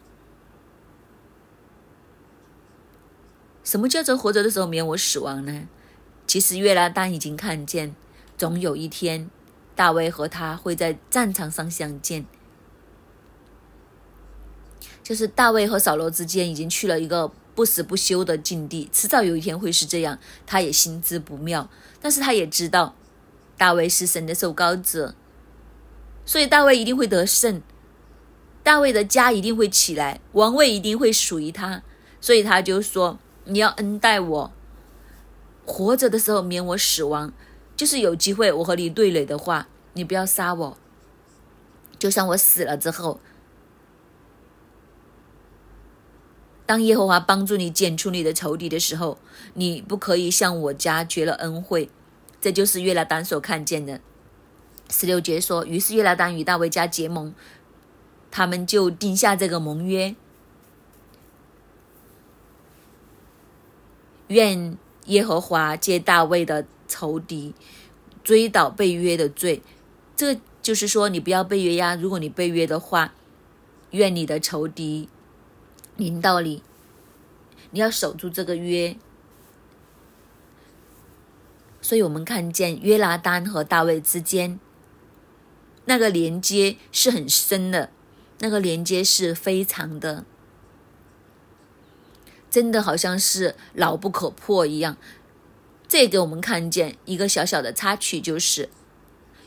[3.63, 5.67] 什么叫做活着的时候免我死亡呢？
[6.27, 7.95] 其实约拿丹已经看见，
[8.37, 9.29] 总有一天，
[9.75, 12.25] 大卫和他会在战场上相见。
[15.01, 20.19] 就是大卫和扫罗之间已经去了一个不死不休的境地，迟早有一天会是这样。
[20.45, 21.69] 他也心知不妙，
[22.01, 22.93] 但是他也知道
[23.57, 25.15] 大卫是神的受膏者，
[26.25, 27.61] 所以大卫一定会得胜，
[28.61, 31.83] 大卫的家一定会起来，王位一定会属于他。
[32.19, 34.51] 所以他就说：“你要恩待我，
[35.67, 37.31] 活着的时候免我死亡，
[37.75, 40.77] 就是有机会我和你对垒的话，你不要杀我，
[41.99, 43.19] 就算我死了之后。”
[46.65, 49.19] 当耶和华帮助你剪除你的仇敌的时候，
[49.53, 51.89] 你不可以向我家绝了恩惠。
[52.41, 54.01] 这就是约拿丹所看见的。
[54.89, 57.33] 十六节说：“于是约拿丹与大卫家结盟，
[58.29, 60.15] 他们就定下这个盟约，
[64.27, 67.53] 愿耶和华借大卫的仇敌
[68.23, 69.61] 追讨被约的罪。”
[70.15, 71.95] 这就是说，你不要被约呀。
[71.95, 73.13] 如果你被约的话，
[73.91, 75.09] 愿你的仇敌。
[75.95, 76.61] 临到你，
[77.71, 78.95] 你要守住这个约。
[81.81, 84.59] 所以我们看见约拿丹和大卫之间
[85.85, 87.89] 那个连接是很深的，
[88.39, 90.23] 那个连接是非常的，
[92.57, 94.97] 真的好像是牢不可破一样。
[95.87, 98.67] 这给我们看见一个小小的插曲，就是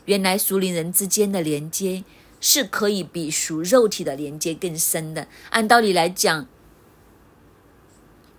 [0.05, 2.05] 原来属灵人之间的连接。
[2.43, 5.27] 是可以比属肉体的连接更深的。
[5.51, 6.47] 按道理来讲，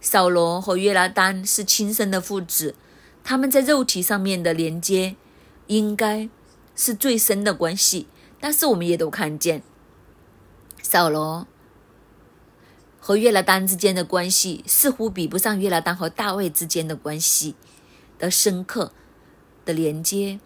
[0.00, 2.74] 扫罗和约拿丹是亲生的父子，
[3.22, 5.14] 他们在肉体上面的连接
[5.68, 6.28] 应该
[6.74, 8.08] 是最深的关系。
[8.40, 9.62] 但是我们也都看见，
[10.82, 11.46] 扫罗
[13.04, 17.56] 和约拿丹之间的关系似乎比不上约拿丹和大卫之间的关系
[18.16, 18.92] 的深刻
[19.64, 20.38] 的连接。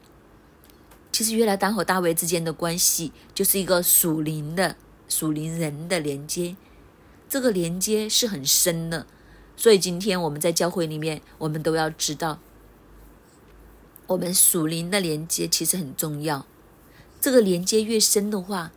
[1.12, 6.57] 其实，约拿丹和大卫之间的关系就是一个属灵的、属灵人的连接，
[7.29, 9.07] 这个连接是很深的。
[9.55, 12.38] 所以，今天我们在教会里面，我们都要知道，
[14.07, 16.47] 我们属灵的连接其实很重要。
[17.21, 18.73] 这个连接越深的话，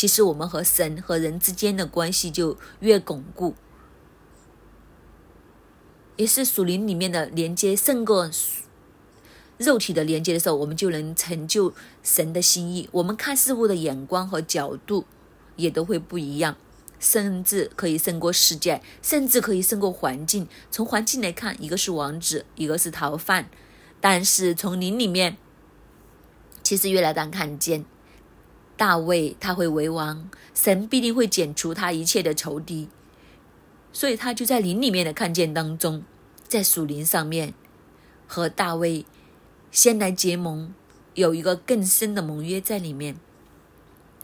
[0.00, 3.54] 其实我们和神和人之间的关系就越巩固，
[6.16, 8.30] 也是属灵里面的连接胜过。
[9.58, 12.88] 肉体的连接的时候，我们就能成就神的心意。
[12.92, 15.04] 我们看事物的眼光和角度
[15.56, 16.56] 也都会不一样，
[16.98, 20.48] 甚至可以胜过世界，甚至可以胜过环境。
[20.70, 23.50] 从环境来看，一个是王子，一个是逃犯，
[24.00, 25.36] 但是从灵里面，
[26.62, 27.84] 其实越来当看见
[28.80, 32.88] 大卫他会为王，神必定会剪除他一切的仇敌。
[33.92, 36.02] 所以他就在林里面的看见当中，
[36.48, 37.52] 在属灵上面
[38.26, 39.04] 和大卫
[39.70, 40.72] 先来结盟，
[41.12, 43.16] 有一个更深的盟约在里面。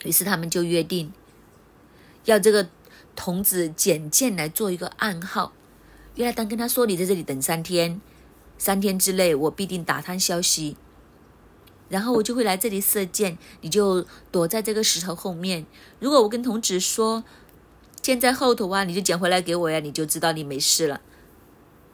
[0.07, 1.13] 于是他们就约定，
[2.25, 2.71] 要这个
[3.15, 5.53] 童子简剑来做一个暗号。
[6.15, 8.01] 约拉丹跟他说：“你在这里等三天，
[8.57, 10.79] 三天之内我必定打探消息，
[11.89, 15.67] 然后我就会来这里射箭，你就躲在这个石头后面。
[15.99, 17.25] 如果我跟童子说。”
[18.03, 21.01] 箭在后头啊，你就捡回来给我呀，你就知道你没事了，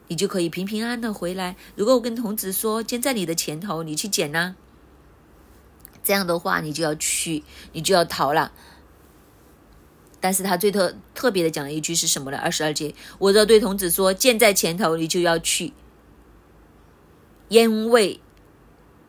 [0.09, 1.55] 你就可以平平安安的回来。
[1.75, 4.53] 如果我跟童子说箭在你的前头，你去捡呐，
[6.03, 8.51] 这样的话你就要去，你就要逃了。
[10.19, 12.37] 但是他最特特别的讲了一句是什么呢？
[12.37, 15.73] 二十二节，我要对童子说剑在前头，你就要去，
[17.47, 18.19] 因为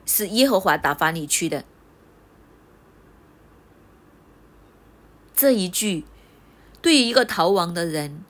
[0.06, 1.64] 是耶和华打发你去的。
[5.34, 6.04] 这一句。
[6.82, 8.22] 对于一个逃亡的人，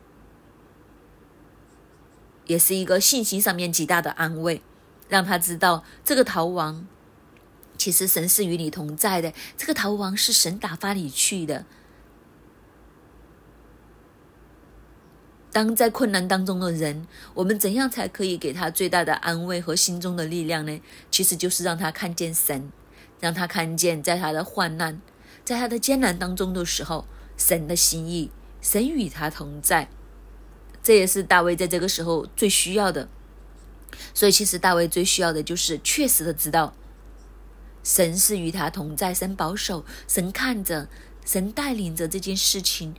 [2.46, 4.62] 也是一个信心上面极大的安慰，
[5.08, 6.86] 让他知道这个逃亡，
[7.76, 9.34] 其实神是与你同在的。
[9.56, 11.66] 这个逃亡是神打发你去的。
[15.54, 20.80] 当在困难当中的人，我们怎样才可以给他最大的安慰和心中的力量呢？
[21.12, 22.72] 其实就是让他看见神，
[23.20, 25.00] 让他看见在他的患难、
[25.44, 28.32] 在他的艰难当中的时候，神的心意。
[28.60, 29.88] 神与他同在，
[30.82, 33.08] 这也是大卫在这个时候最需要的。
[34.12, 36.74] 所以，其实大卫最需要的就是确实的知道，
[37.84, 40.88] 神是与他同在，神保守，神看着，
[41.24, 42.96] 神带领着这件事情。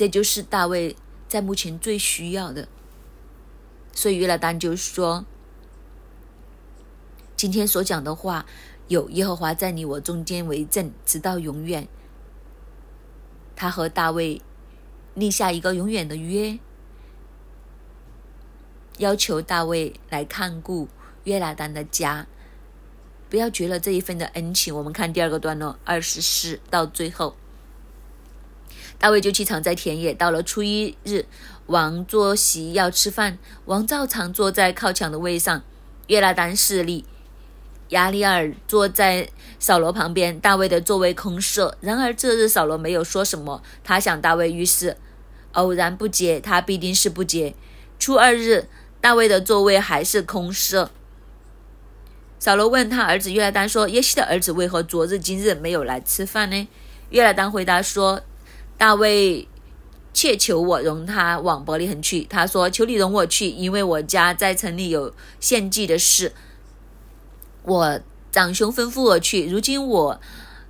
[0.00, 0.96] 这就是大卫
[1.28, 2.66] 在目前最需要的。
[3.92, 5.26] 所以，约拿丹就说
[7.36, 8.46] ：“今天所讲的话，
[8.88, 11.86] 有耶和华在你我中间为证，直到永远。”
[13.54, 14.40] 他和大卫
[15.12, 16.58] 立下一个永远的约，
[18.96, 20.88] 要求大卫来看顾
[21.24, 22.26] 约拿丹的家，
[23.28, 24.74] 不要绝了这一份的恩情。
[24.74, 27.36] 我们看第二个段落，二十四到最后，
[29.00, 30.14] 大卫就去藏在田野。
[30.14, 31.24] 到了初一日，
[31.66, 35.64] 王坐席要吃饭，王照常坐在靠墙的位上，
[36.06, 37.06] 约拿丹侍立。
[37.88, 41.76] 亚里尔坐在扫罗旁边，大卫的座位空设。
[41.80, 44.96] 然而这日扫罗没有说什么，他想大卫遇事，
[45.54, 47.54] 偶然不接，他必定是不接。
[47.98, 48.68] 初二日，
[49.00, 50.90] 大卫的座位还是空设。
[52.38, 56.68] 扫罗问他儿子约拉丹说：“耶西的儿子为何昨日今日没有来吃饭呢？”
[57.10, 58.22] 约拉丹回答说
[58.80, 59.46] ：“大卫
[60.14, 62.22] 切求我容他往伯利恒去。
[62.22, 66.32] 他说：求你容我去，因为我家在城里有献祭的事。”
[67.64, 68.00] 我
[68.32, 70.18] 长兄吩咐我去，如今我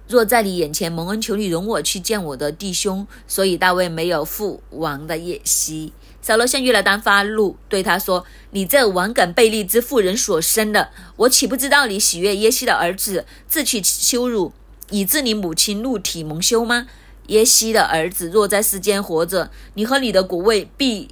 [0.09, 3.07] 若在你眼前蒙恩，求你容我去见我的弟兄。
[3.29, 5.93] 所以大卫没有父王的夜袭。
[6.21, 14.53] 扫罗向约拿丹发怒，对他说：“你这顽梗悖逆之妇人所生的，我岂不知道你喜悦耶西的儿子，自取羞辱，
[14.91, 16.89] 以致你母亲怒体蒙羞吗？
[17.31, 21.09] 耶西的儿子若在世间活着，你和你的国位必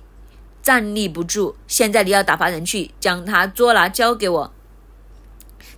[0.61, 1.57] 站立不住。
[1.69, 4.53] 现在你要打发人去，将他捉拿交给我。”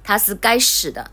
[0.03, 1.11] 他是该死的。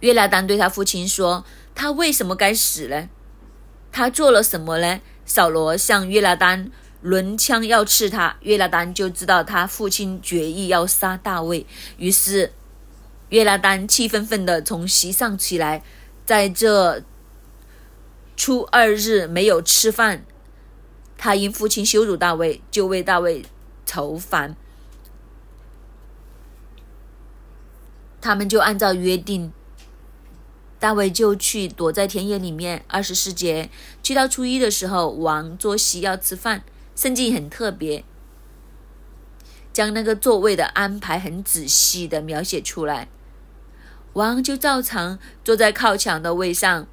[0.00, 1.44] 约拿丹对他父亲说
[1.76, 3.08] ：“他为什么该死呢？
[3.92, 11.64] 他做了什么呢？”扫罗向约拿丹抡枪要刺他，约拿丹就知道他父亲决意要杀大卫，
[11.96, 12.52] 于是
[13.28, 15.84] 约拿丹气愤愤地从席上起来，
[16.26, 17.00] 在这
[18.42, 20.24] 初二日没有吃饭。
[21.16, 23.44] 他因父亲羞辱大卫，就为大卫
[23.86, 24.56] 愁烦。
[28.20, 29.52] 他们就按照约定，
[30.80, 32.84] 大卫就去躲在田野里面。
[32.88, 33.70] 二十四节，
[34.02, 36.64] 去到初一的时候，王坐席要吃饭，
[36.96, 38.04] 圣经很特别，
[39.72, 43.06] 将那个座位的安排很仔细的描写出来。
[44.14, 46.88] 王就照常坐在靠墙的位上。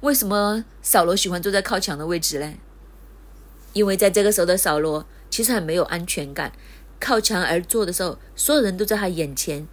[0.00, 2.54] 为什么扫罗喜欢坐在靠墙的位置呢？
[3.72, 6.52] 因为在这个时候的扫罗其实很没有安全感。
[7.00, 9.66] 靠墙而坐的时候，所有人都在他眼前。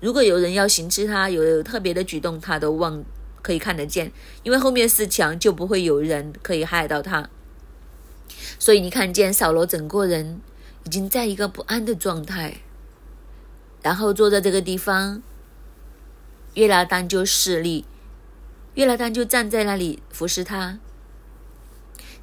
[0.00, 3.04] 如果有人要行刺他，有特别的举动，他都望
[3.42, 4.10] 可以看得见，
[4.42, 7.28] 因为后面是墙，就不会有人可以害到他。
[8.58, 10.40] 所以你看见扫罗整个人
[10.84, 12.62] 已经在一个不安的状态，
[13.82, 15.22] 然后坐在这个地方，
[16.54, 17.84] 约拿丹就势力，
[18.74, 20.78] 约拿丹就站在那里服侍他，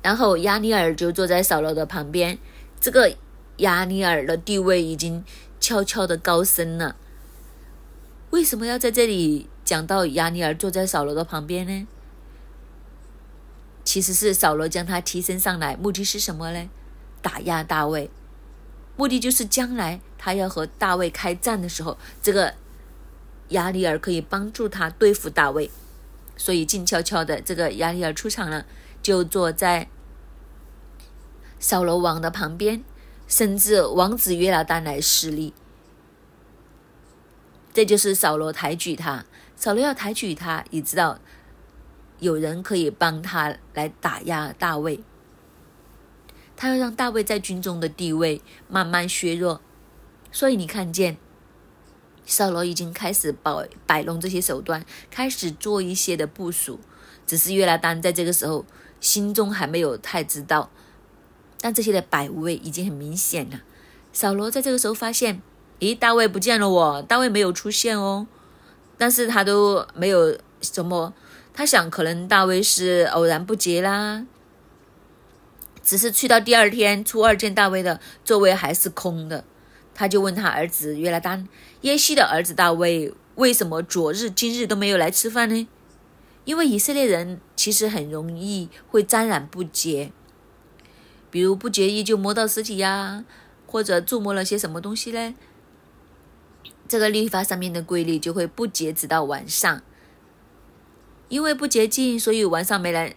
[0.02, 2.38] 然后亚尼尔就坐在扫罗的旁边，
[2.80, 3.16] 这个
[3.58, 5.24] 亚尼尔的地位已经
[5.60, 6.96] 悄悄的高升了。
[8.30, 11.88] 为什么要在这里讲到亚尼尔坐在扫罗的旁边呢？
[13.84, 16.70] 其实是扫罗将他提升上来，目的是什么呢？
[17.22, 18.10] 打压大卫，
[18.96, 22.54] 目的就是将来他要和大卫开战的时候，这个
[23.50, 25.72] 亚尼尔可以帮助他对付大卫。
[26.38, 28.66] 所以静悄悄的，这个亚尼尔出场了，
[29.02, 29.90] 就坐在
[31.60, 32.84] 扫罗王的旁边，
[33.28, 35.54] 甚至王子约拿丹来施力。
[37.74, 41.20] 这就是扫罗抬举他，扫罗要抬举他，你知道。
[42.20, 45.02] 有人可以帮他来打压大卫，
[46.56, 49.62] 他要让大卫在军中的地位慢慢削弱，
[50.32, 51.18] 所以你看见
[52.28, 56.80] 扫罗已经开始摆摆弄这些手段，开始做一些的部署。
[57.26, 58.66] 只是约拿丹在这个时候
[59.02, 60.70] 心中还没有太知道，
[61.60, 63.62] 但这些的摆位已经很明显了。
[64.14, 65.42] 扫罗在这个时候发现，
[65.80, 68.28] 咦，大卫不见了，我大卫没有出现哦，
[68.98, 71.14] 但是他都没有什么。
[71.54, 74.26] 他想，可能大卫是偶然不洁啦，
[75.84, 79.44] 只是去到第二天，初二见大卫的座位还是空的，
[79.98, 81.48] 他就问他儿子约拿丹
[81.82, 85.68] 耶西的儿子大卫，为什么昨日今日都没有来吃饭呢？
[86.46, 90.12] 因为以色列人其实很容易会沾染不洁，
[91.32, 93.26] 比如不洁意就摸到尸体呀，
[93.66, 95.34] 或者触摸了些什么东西嘞？
[96.88, 99.82] 这个律法上面的规律就会不洁，直到晚上。
[101.28, 103.16] 因为不洁净，所以晚上没来，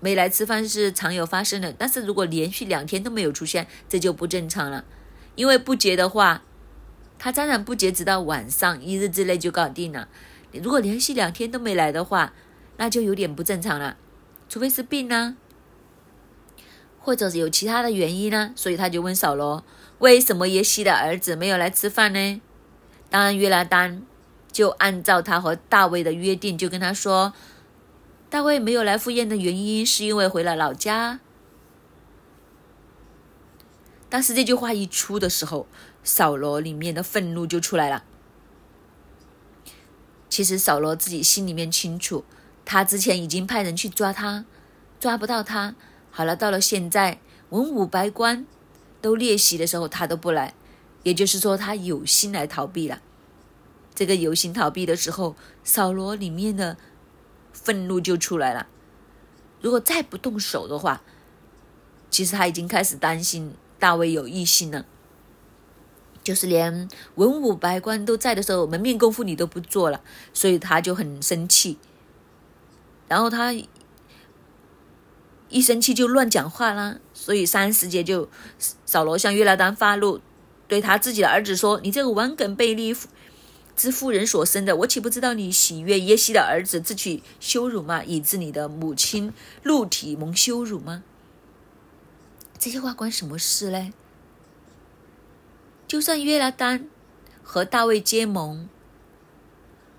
[0.00, 1.74] 没来吃饭是常有发生的。
[1.74, 4.86] 但是如果连续两天都没有出现，这就不正常了。
[5.34, 6.42] 因为不结的话，
[7.18, 10.08] 他沾染不洁，直到晚上一日之内就搞定了。
[10.52, 12.32] 你如果连续两天都没来的话，
[12.76, 13.96] 那就有点不正常了。
[14.48, 15.36] 除非是病呢，
[17.00, 18.52] 或者是有其他的原因呢。
[18.54, 19.64] 所以他就问扫罗：
[19.98, 22.40] 为什么耶西的儿子没有来吃饭呢？
[23.10, 24.02] 当然约拿丹。
[24.52, 27.32] 就按照他和大卫的约定，就跟他说，
[28.30, 31.18] 大卫没有来赴宴的原因是因为回了老家。
[34.14, 35.66] 但是这句话一出的时候，
[36.04, 38.04] 扫罗里面的愤怒就出来了。
[40.28, 42.24] 其实扫罗自己心里面清楚，
[42.64, 44.44] 他之前已经派人去抓他，
[45.00, 45.74] 抓不到他。
[46.12, 48.46] 好了，到了现在文武百官
[49.02, 50.54] 都列席的时候，他都不来，
[51.02, 53.02] 也就是说，他有心来逃避了。
[53.96, 56.76] 这个有心逃避的时候，扫罗里面的
[57.52, 58.68] 愤怒就出来了。
[59.60, 61.02] 如果再不动手的话，
[62.08, 64.86] 其实他已经开始担心大卫有异性了。
[66.22, 70.00] 就是连文武百官都在的时候，门面功夫你都不做了，
[70.32, 71.76] 所以他就很生气。
[73.06, 73.54] 然后他
[75.50, 78.30] 一生气就乱讲话啦，所以三十节就
[78.86, 80.18] 扫罗向约拿丹发怒，
[80.66, 82.96] 对他自己的儿子说：“你这个顽梗悖逆！”
[83.76, 88.02] 之妇人所生的，我岂不知道你喜悦耶西的儿子自取羞辱吗？
[88.02, 89.30] 以致你的母亲
[89.62, 91.02] 露体蒙羞辱吗？
[92.64, 93.92] 这些话关什么事呢？
[95.86, 96.88] 就算约拿丹
[97.42, 98.70] 和大卫结盟，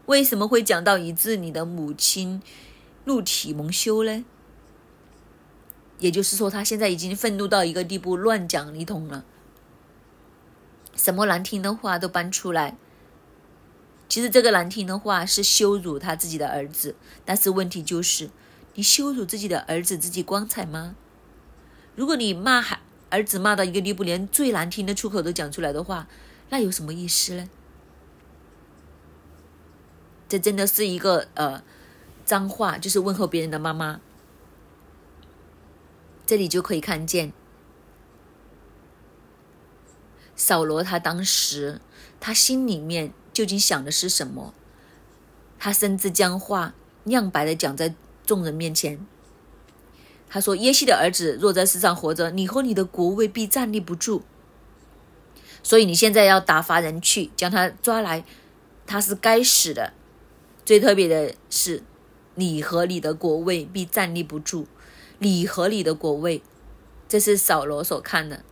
[0.08, 2.42] 为什么会讲到以致你的母亲
[3.04, 4.26] 露体蒙羞呢？
[6.00, 9.24] 也就是说，他现在已经愤怒到一个地步，乱讲一通了，
[10.96, 12.76] 什么难听的话都搬出来。
[14.10, 18.32] 其实这个难听的话是羞辱他自己的儿子，但是问题就是，
[18.74, 20.96] 你羞辱自己的儿子，自己光彩吗？
[21.96, 22.80] 如果你骂孩
[23.10, 26.08] 儿子骂到一个地步，连最难听的出口都讲出来的话，
[26.50, 27.50] 那有什么意思呢？
[30.28, 31.64] 这真的是一个呃
[32.26, 34.02] 脏话，就是问候别人的妈妈。
[36.26, 37.32] 这里就可以看见
[40.36, 41.80] 扫罗他当时
[42.20, 43.14] 他心里面。
[43.36, 44.54] 究竟想的是什么？
[45.60, 47.94] 他甚至将话亮白的讲在
[48.26, 49.06] 众人面前。
[50.36, 54.22] 他说：“耶西的儿子若在世上活着，你和你的国位必站立不住。
[55.64, 58.26] 所以你现在要打发人去将他抓来，
[58.86, 59.94] 他是该死的。
[60.66, 61.84] 最特别的是，
[62.34, 64.68] 你和你的国位必站立不住。
[65.20, 66.44] 你和你的国位，
[67.08, 68.44] 这是扫罗所看的。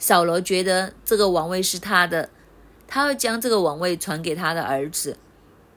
[0.00, 2.30] 扫罗觉得这个王位是他的。”
[2.88, 5.16] 他要将这个王位传给他的儿子，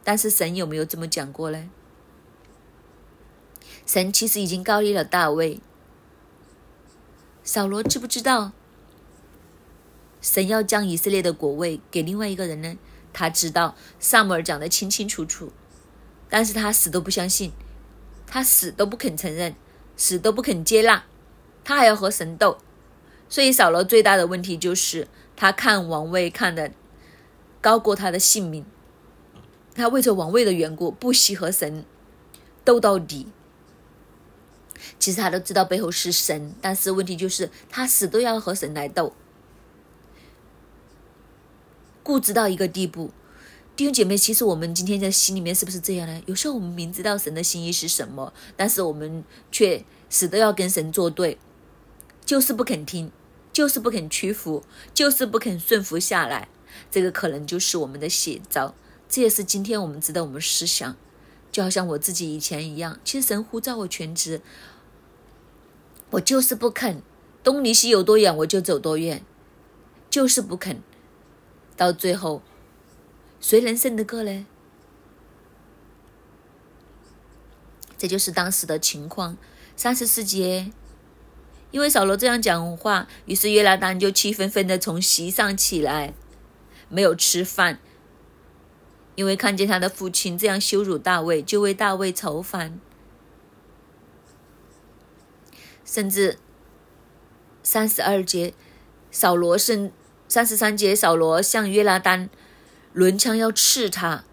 [0.03, 1.69] 但是神有没有这么讲过呢？
[3.91, 5.59] 神其实已经高立了大卫。
[7.43, 8.53] 扫罗知不知道
[10.21, 12.77] 神要将以色列的国位给另外一个人呢？
[13.11, 15.51] 他知道萨姆尔讲的清清楚楚，
[16.29, 17.51] 但是他死都不相信，
[18.25, 19.55] 他死都不肯承认，
[19.97, 21.03] 死都不肯接纳，
[21.65, 22.59] 他还要和神斗。
[23.27, 26.71] 所以扫罗最大的问题就是他看王位看的
[27.59, 28.65] 高过他的性命，
[29.75, 31.83] 他为着王位的缘故不惜和神
[32.63, 33.27] 斗到底。
[34.99, 39.13] 其实他都知道背后是神，但是问题就是他死都要和神来斗。
[42.03, 43.11] 固执到一个地步，
[43.75, 46.21] 弟兄姐妹，其实我们今天在心里面是不是这样呢？
[46.25, 51.37] 有时候我们明知道神的心意是什么，但是我们却死都要跟神作对，
[52.25, 53.11] 就是不肯听，
[53.53, 54.63] 就是不肯屈服，
[54.93, 56.49] 就是不肯顺服下来。
[56.89, 58.73] 这个可能就是我们的写照。
[59.07, 60.95] 这也是今天我们值得我们思想。
[61.51, 64.41] 就好像我自己以前一样，其实神呼召我全职，
[66.11, 67.01] 我就是不肯。
[67.43, 69.25] 东离西有多远，我就走多远，
[70.09, 70.81] 就是不肯。
[71.75, 72.43] 到最后，
[73.39, 74.45] 谁能胜得过呢？
[77.97, 79.37] 这就是当时的情况。
[79.75, 80.71] 三十四节，
[81.71, 86.13] 因为扫罗这样讲话，于是约拉丹就气愤愤的从席上起来，
[86.89, 87.79] 没有吃饭，
[89.15, 92.79] 因为看见他的父亲这样羞辱大卫，就为大卫愁烦，
[95.91, 96.37] 甚至
[97.61, 98.53] 三十二节，
[99.11, 99.91] 扫罗甚。
[100.29, 102.29] 三十三节，扫罗向约拉丹
[102.93, 104.23] 抡枪要刺他，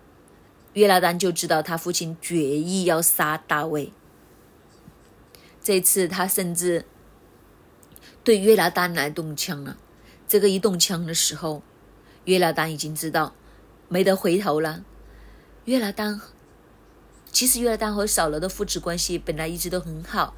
[0.74, 3.92] 约拉丹就知道他父亲决意要杀大卫。
[5.60, 6.84] 这次他甚至
[8.22, 9.76] 对约拉丹来动枪了。
[10.28, 11.64] 这个一动枪的时候，
[12.26, 13.34] 约拉丹已经知道
[13.88, 14.84] 没得回头了。
[15.64, 16.20] 约拉丹
[17.32, 20.36] 其实约拉丹和扫罗的父子关系本来一直都很好，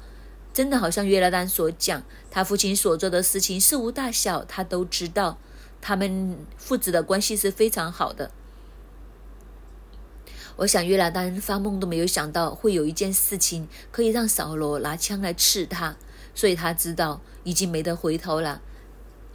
[0.53, 5.37] 真的好像约拉丹所讲，他父亲所做的事情事无大小，他都知道。
[5.83, 8.29] 他们父子的关系是非常好的。
[10.57, 15.97] 我想约拿丹发梦都没有想到会有一件事情可以让扫罗拿枪来刺他，
[16.35, 18.61] 所以他知道已经没得回头了。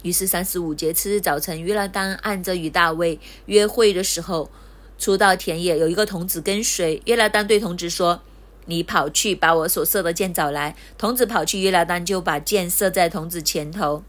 [0.03, 4.49] 于是三十五节次日早晨，约拿丹按着与大卫约会的时候，
[4.97, 7.01] 出到田野，有一个童子跟随。
[7.05, 8.21] 约拿丹对童子说
[8.67, 14.03] ：“你跑去把我所射的箭找来。”童子跑去，约拿丹就把箭射在童子前头。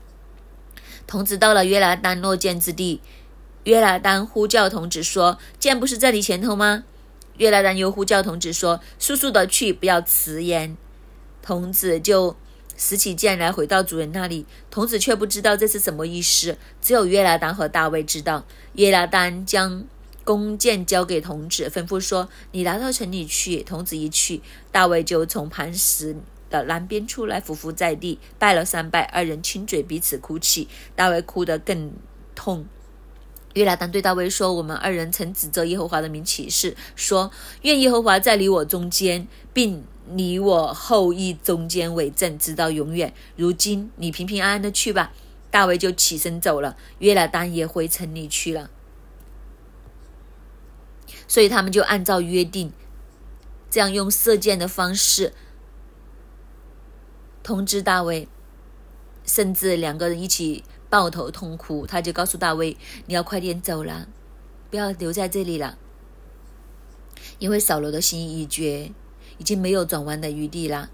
[1.06, 3.00] 童子到了约拿丹落箭之地，
[3.64, 6.84] 约拿丹呼叫童子说：“箭不是在你前头吗？”
[7.38, 10.76] 约拿丹又呼叫童子说：“速速的去，不要迟延。”
[11.40, 12.36] 童子就
[12.76, 14.44] 拾起剑来，回到主人那里。
[14.70, 18.44] 童子却不知道这是什么意思，只有约拿丹和大卫知道。
[18.74, 19.84] 约拿丹将
[20.28, 26.14] 弓箭交给童子，吩咐说：“你拿到城里去。”童子一去，大卫就从磐石。
[26.50, 30.68] 的南边出来，伏伏在地，拜了三拜，二人亲嘴，彼此哭泣。
[30.94, 31.90] 大卫哭得更
[32.34, 32.66] 痛。
[33.54, 37.30] 约拿丹对大卫说：“我们二人曾指着耶和华的名起誓，说
[37.62, 43.14] 愿耶和华在你我中间，并你我后裔中间为证，直到永远。
[43.34, 45.10] 如今你平平安安的去吧。”
[45.50, 48.68] 大卫就起身走了，约拿丹也回城里去了。
[51.28, 52.72] 所以他们就按照约定，
[53.70, 55.34] 这样用射箭的方式。
[57.44, 58.26] 通知大卫，
[59.24, 61.86] 甚至两个人一起抱头痛哭。
[61.86, 62.76] 他就告诉大卫
[63.06, 64.08] ：“你要快点走了，
[64.70, 65.78] 不要留在这里了，
[67.38, 68.92] 因为扫罗的心意已决，
[69.38, 70.90] 已经没有转弯的余地了。”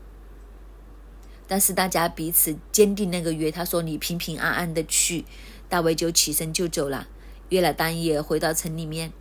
[1.47, 3.51] 但是大家彼此坚定那个约。
[3.51, 5.25] 他说：“你平平安安的去。”
[5.69, 7.09] 大卫就起身就走了。
[7.51, 9.13] 约了丹也回到城里面。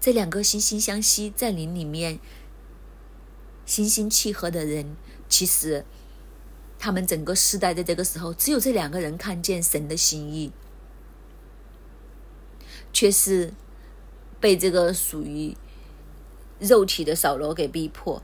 [0.00, 2.18] 这两个惺惺相惜，在林里面
[3.66, 4.96] 心心契合的人。
[5.28, 5.84] 其实，
[6.78, 10.52] 他们整个时代在这个时候，只有这两个人看见神的心意，
[12.92, 13.52] 却是
[14.40, 15.54] 被这个属于
[16.58, 18.22] 肉体的扫罗给逼迫。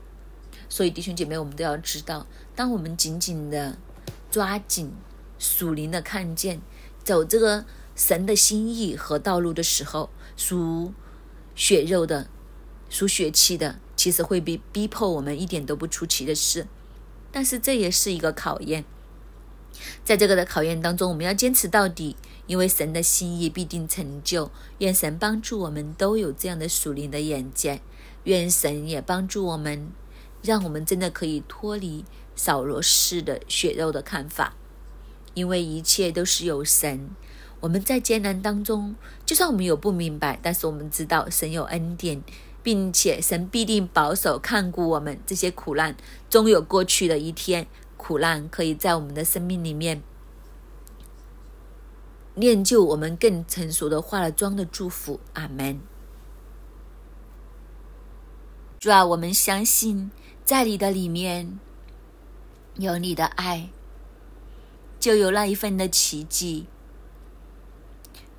[0.67, 3.77] 所以，弟兄姐妹，我们都要知道，当我们紧紧的
[4.31, 4.91] 抓紧
[5.37, 6.59] 属灵的看见，
[7.03, 7.65] 走这个
[7.95, 10.91] 神的心意和道路的时候，属
[11.55, 12.27] 血肉的、
[12.89, 16.67] 属血气的，其实会被逼迫我们一点都不出奇的事。
[17.31, 18.85] 但是这也是一个考验，
[20.03, 22.15] 在这个的考验当中，我们要坚持到底，
[22.47, 24.51] 因为神的心意必定成就。
[24.77, 27.81] 愿神帮助我们都有这样的属灵的眼界，
[28.23, 29.91] 愿神也帮助我们，
[30.41, 34.55] 让我们真的可以脱离扫罗式的血肉的看法，
[35.33, 37.09] 因为一切都是有神。
[37.65, 38.93] 我们在艰难当中，
[39.25, 42.21] 就算我们有不明白，但是我们知道神有恩典。
[42.61, 45.95] 并且神必定保守看顾我们，这些苦难
[46.31, 47.67] 终有过去的一天。
[47.95, 50.01] 苦难可以在我们的生命里面
[52.33, 55.19] 练就我们更成熟的化了妆的祝福。
[55.33, 55.79] 阿门。
[58.79, 60.09] 主啊，我们相信
[60.43, 61.59] 在你的里面
[62.77, 63.69] 有你的爱，
[64.99, 66.65] 就有那一份的奇迹。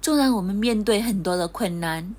[0.07, 2.15] 纵然我们面对很多的困难，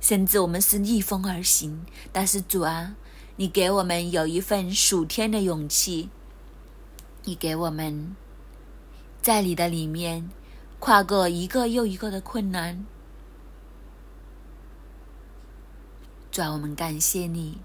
[0.00, 2.96] 甚至我们是逆风而行，但是主啊，
[3.36, 6.08] 你给我们有一份属天的勇气，
[7.24, 8.16] 你给我们
[9.20, 10.30] 在你的里面
[10.78, 12.86] 跨过一个又一个的困难。
[16.30, 17.58] 主啊，我们感谢你。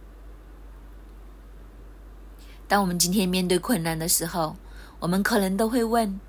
[2.68, 4.58] 当我们今天面对困难的时候，
[5.00, 6.20] 我们可能都会问。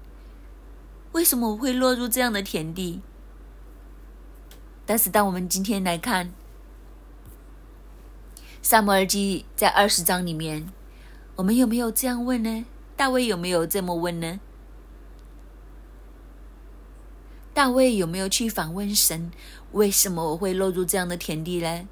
[1.13, 3.03] 为什么我会落入这样的田地？
[4.87, 6.29] 但是，当我们今天来看
[8.63, 10.73] 《萨摩尔记》在二十章里面，
[11.37, 12.65] 我们有没有这样问呢？
[12.97, 14.41] 大卫有没有这么问呢？
[17.53, 19.31] 大卫有没有去访问神？
[19.73, 21.87] 为什么我会落入这样的田地呢？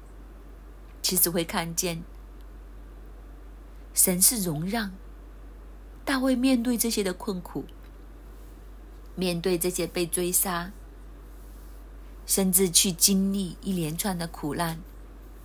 [1.03, 2.03] 其实会看见，
[3.93, 4.91] 神是容让
[6.03, 7.65] 大卫面对这些的困苦。
[9.15, 10.71] 面对这些被追杀，
[12.25, 14.79] 甚至去经历一连串的苦难，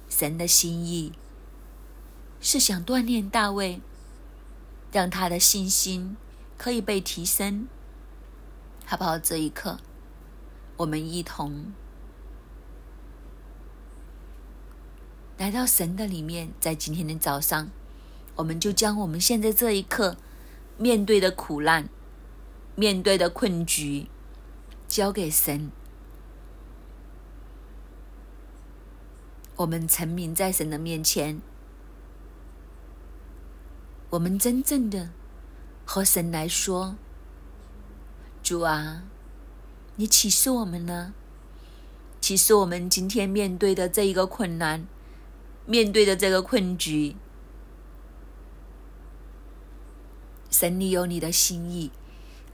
[0.09, 1.12] 神的心意
[2.41, 3.81] 是想锻炼大卫，
[4.93, 6.17] 让他的信心
[6.57, 7.67] 可以被提升，
[8.85, 9.19] 好不好？
[9.19, 9.81] 这一刻，
[10.77, 11.73] 我们一同
[15.37, 17.69] 来到神的里面，在今天的早上，
[18.37, 20.17] 我们就将我们现在这一刻
[20.79, 21.89] 面对的苦难。
[22.79, 24.07] 面对的困局，
[24.87, 25.72] 交给神。
[29.57, 31.41] 我们沉迷在神的面前，
[34.11, 35.09] 我们真正的
[35.87, 36.97] 和神来说
[38.45, 39.05] ：“主啊，
[39.95, 41.14] 你启示我们呢？
[42.20, 44.87] 启示我们今天面对的这一个困难，
[45.64, 47.16] 面对的这个困局，
[50.51, 51.91] 神里有你的心意。”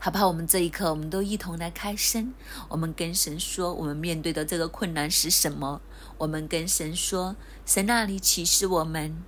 [0.05, 0.27] 好不好？
[0.27, 2.35] 我们这一刻，我们都一同来开声。
[2.69, 5.81] 我们跟神说，我们面对的这个困难是什么？
[6.19, 9.23] 我们跟神说，神那里启示我们，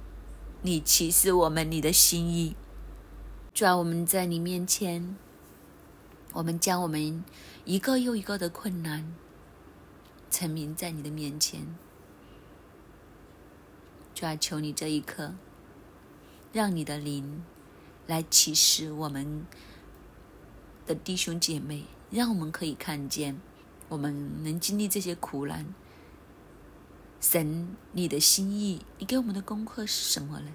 [0.63, 2.57] 你启示我们你的心意。
[3.55, 5.15] 主要我们在你面前，
[6.33, 7.23] 我们将我们
[7.65, 9.15] 一个又一个的困难，
[10.29, 11.73] 陈明在你的面前。
[14.13, 15.35] 主要求你这一刻，
[16.53, 17.45] 让你的灵
[18.09, 19.47] 来启示我们。
[20.87, 23.41] 的弟兄姐妹，让我们可以看见，
[23.89, 25.75] 我们能经历这些苦难。
[27.21, 30.51] 神，你的心意，你给我们的功课是什么呢？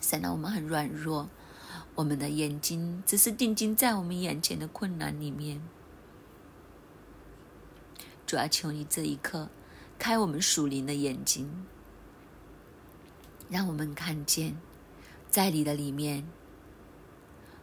[0.00, 1.30] 神啊，我们很软弱，
[1.94, 5.62] 我们的眼睛只是定睛在我们眼前的困难里面。
[8.26, 9.48] 主要求你这一刻
[9.98, 11.64] 开我们属灵的眼睛，
[13.48, 14.56] 让我们看见，
[15.30, 16.26] 在你的里面，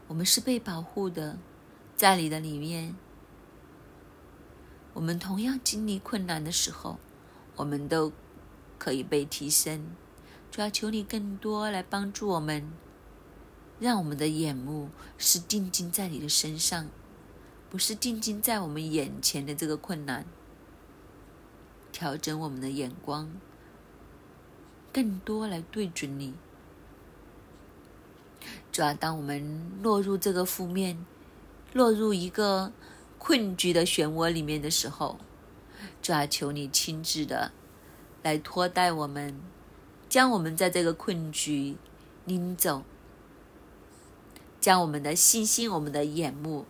[0.07, 1.38] 我们是被保护的。
[2.00, 2.95] 在你的里面，
[4.93, 6.97] 我们同样经历困难的时候，
[7.58, 8.14] 我们都
[8.78, 9.86] 可以被提升。
[10.50, 12.72] 主要求你更多来帮助我们，
[13.82, 16.88] 让我们的眼目是定睛在你的身上，
[17.70, 20.26] 不是定睛在我们眼前的这个困难。
[21.91, 23.30] 调整我们的眼光，
[24.93, 26.34] 更多来对准你。
[28.72, 31.06] 主要当我们落入这个负面。
[31.74, 32.72] 落入一个
[33.17, 35.20] 困局的漩涡里面的时候，
[36.01, 37.51] 主啊，求你亲自的
[38.24, 39.39] 来托带我们，
[40.07, 41.78] 将我们在这个困局
[42.26, 42.84] 拎走，
[44.59, 46.65] 将我们的信心、我们的眼目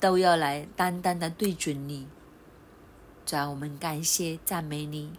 [0.00, 2.06] 都要来单单的对准你。
[3.26, 5.12] 主啊，我们感谢赞美你。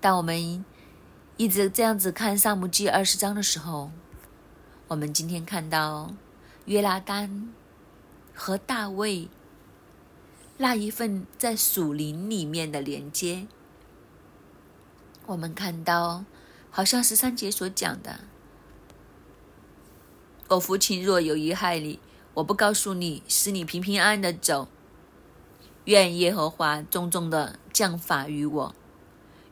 [0.00, 0.64] 当我们
[1.36, 3.90] 一直这样子看《萨姆记》二十章的时候，
[4.88, 6.14] 我们今天看到
[6.66, 7.52] 约拉丹
[8.32, 9.28] 和大卫
[10.58, 13.48] 那一份在属林里面的连接，
[15.26, 16.24] 我们看到
[16.70, 18.20] 好像十三节所讲的
[20.50, 21.98] ：“我父亲若有遗害你，
[22.34, 24.68] 我不告诉你，使你平平安安的走。
[25.86, 28.74] 愿耶和华重重的降法于我，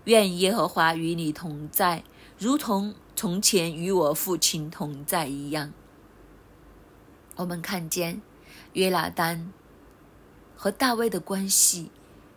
[0.05, 2.05] 愿耶和华与你同在，
[2.39, 5.73] 如同。”从前与我父亲同在一样，
[7.37, 8.21] 我们看见
[8.73, 9.53] 约拿丹
[10.57, 11.91] 和大卫的关系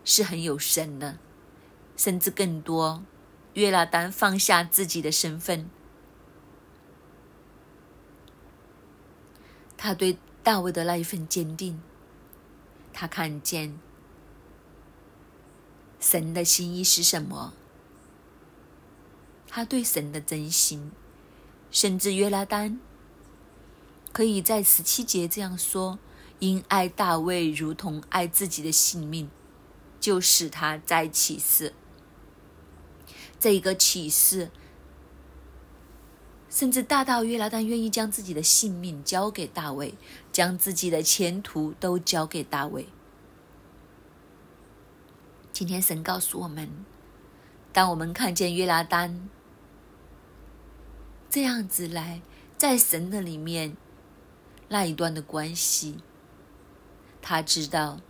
[0.05, 1.17] 是很有深的，
[1.95, 3.03] 甚至更多。
[3.53, 5.67] 约拿丹放下自己的身份，
[9.75, 11.81] 他对大卫的那一份坚定，
[12.93, 13.79] 他看见
[15.99, 17.53] 神的心意是什么，
[19.57, 20.91] 他对神的真心，
[21.71, 22.79] 甚至约拉丹
[24.11, 25.97] 可以在十七节这样说
[26.37, 29.31] ：“因爱大卫如同爱自己的性命，
[29.99, 31.73] 就使他在起誓。”
[33.39, 34.51] 这一个启示。
[36.51, 39.95] 甚至大到约拿丹愿意将自己的性命交给大卫，
[40.31, 42.87] 将自己的前途都交给大卫。
[45.51, 46.69] 今天神告诉我们，
[47.73, 49.27] 当我们看见约拿丹
[51.37, 52.23] 这样子来
[52.57, 53.77] 在神的里面
[54.69, 55.99] 那一段的关系，
[57.21, 58.01] 他知道，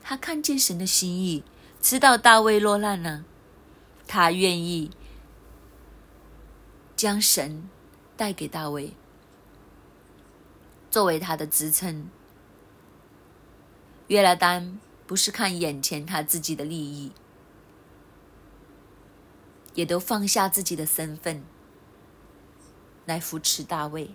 [0.00, 1.44] 他看见神的心意，
[1.80, 3.24] 知道大卫落难了，
[4.08, 4.90] 他愿意
[6.96, 7.68] 将神。
[8.16, 8.94] 带给大卫，
[10.90, 12.10] 作为他的支撑。
[14.08, 17.12] 约拿丹不是看眼前他自己的利益，
[19.74, 21.44] 也都放下自己的身份
[23.04, 24.10] 来扶持大卫，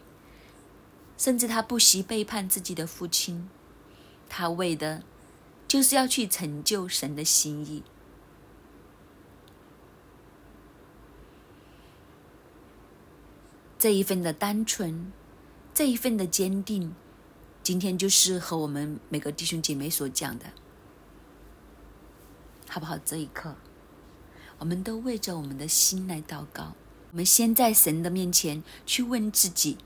[1.17, 3.49] 甚至他不惜背叛自己的父亲，
[4.29, 5.03] 他为的
[5.67, 7.83] 就是要去成就神的心意。
[13.79, 15.11] 这一份的单纯，
[15.73, 16.95] 这一份的坚定，
[17.61, 20.45] 今天就是和我们每个弟兄姐妹所讲的，
[22.67, 22.97] 好不好？
[22.97, 23.55] 这一刻，
[24.57, 26.73] 我们都为着我们的心来祷告。
[27.17, 29.79] 我们先在神的面前去问自己：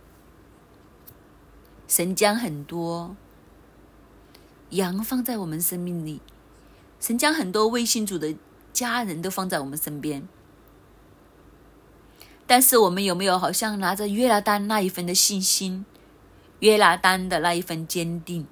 [1.87, 3.15] 神将很多
[4.71, 6.19] 羊放在我们生命里，
[6.99, 8.35] 神将很多微信主的
[8.73, 10.27] 家人都放在我们身边。
[12.45, 15.85] 但是我们有没有好像拿着约拿丹那一份的信心，
[16.59, 18.45] 约拿丹的那一份坚定，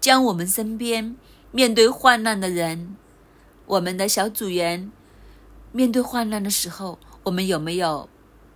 [0.00, 1.14] 将我们身边
[1.52, 2.96] 面对患难的人，
[3.66, 4.90] 我们的小组员
[5.70, 6.98] 面对患难的时候，
[7.28, 8.08] 我们有没有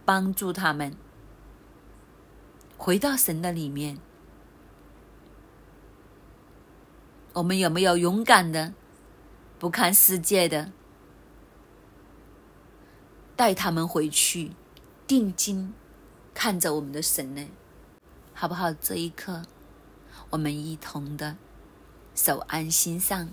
[0.07, 0.97] 帮助他们
[2.79, 3.99] 回到神的里面？
[7.35, 8.73] 我们有没有勇敢的
[9.59, 10.73] 不看世界的
[13.37, 14.53] 带他们回去？
[15.07, 15.75] 定睛
[16.33, 17.47] 看着我们的神呢，
[18.33, 18.73] 好不好？
[18.73, 19.43] 这一刻，
[20.31, 21.37] 我们一同的
[22.15, 23.29] 手安心上，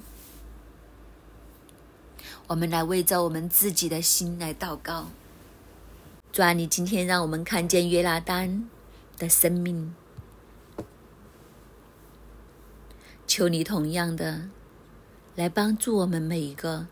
[2.47, 5.07] 我们来为着我们自己的心来祷告。
[6.39, 8.69] 主啊，你今天让我们看见约拿丹
[9.17, 9.93] 的生命，
[13.27, 14.47] 求你同样的
[15.35, 16.87] 来帮助我们每一个。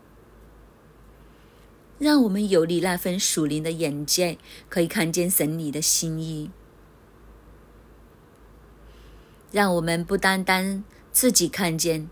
[1.98, 4.36] 让我们有你那份属灵的眼界，
[4.68, 6.50] 可以看见神你的心意。
[9.50, 12.10] 让我们不单单自己看见，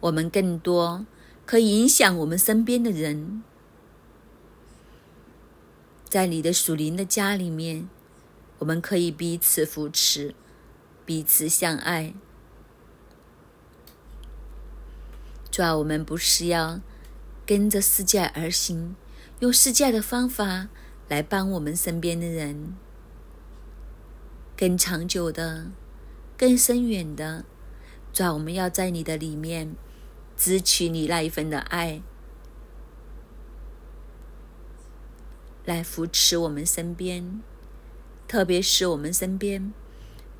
[0.00, 1.06] 我们更多
[1.46, 3.42] 可以影响我们身边的人。
[6.08, 7.88] 在你的属灵的家里面，
[8.58, 10.34] 我们可以彼此扶持，
[11.04, 12.14] 彼此相爱。
[15.50, 16.80] 主要我们不是要。
[17.46, 18.94] 跟着世界而行，
[19.38, 20.68] 用世界的方法
[21.08, 22.74] 来帮我们身边的人，
[24.54, 25.70] 更长久的、
[26.36, 27.46] 更深远的。
[28.12, 29.74] 主要我们要在你的里面，
[30.36, 32.02] 支取你那一份的爱，
[35.68, 37.42] 来扶持我们身边，
[38.26, 39.74] 特别是我们身边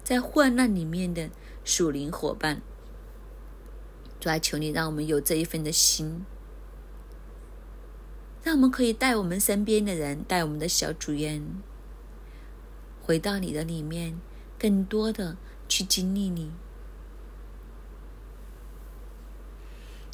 [0.03, 1.29] 在患难里面的
[1.63, 2.63] 属灵伙伴。
[4.19, 6.25] 主啊，求你让我们有这一份的心。
[8.43, 11.43] 让我们可以带我们身边的人，带我们的小主员，
[13.03, 14.19] 回到你的里面，
[14.59, 15.37] 更多的
[15.69, 16.51] 去经历你。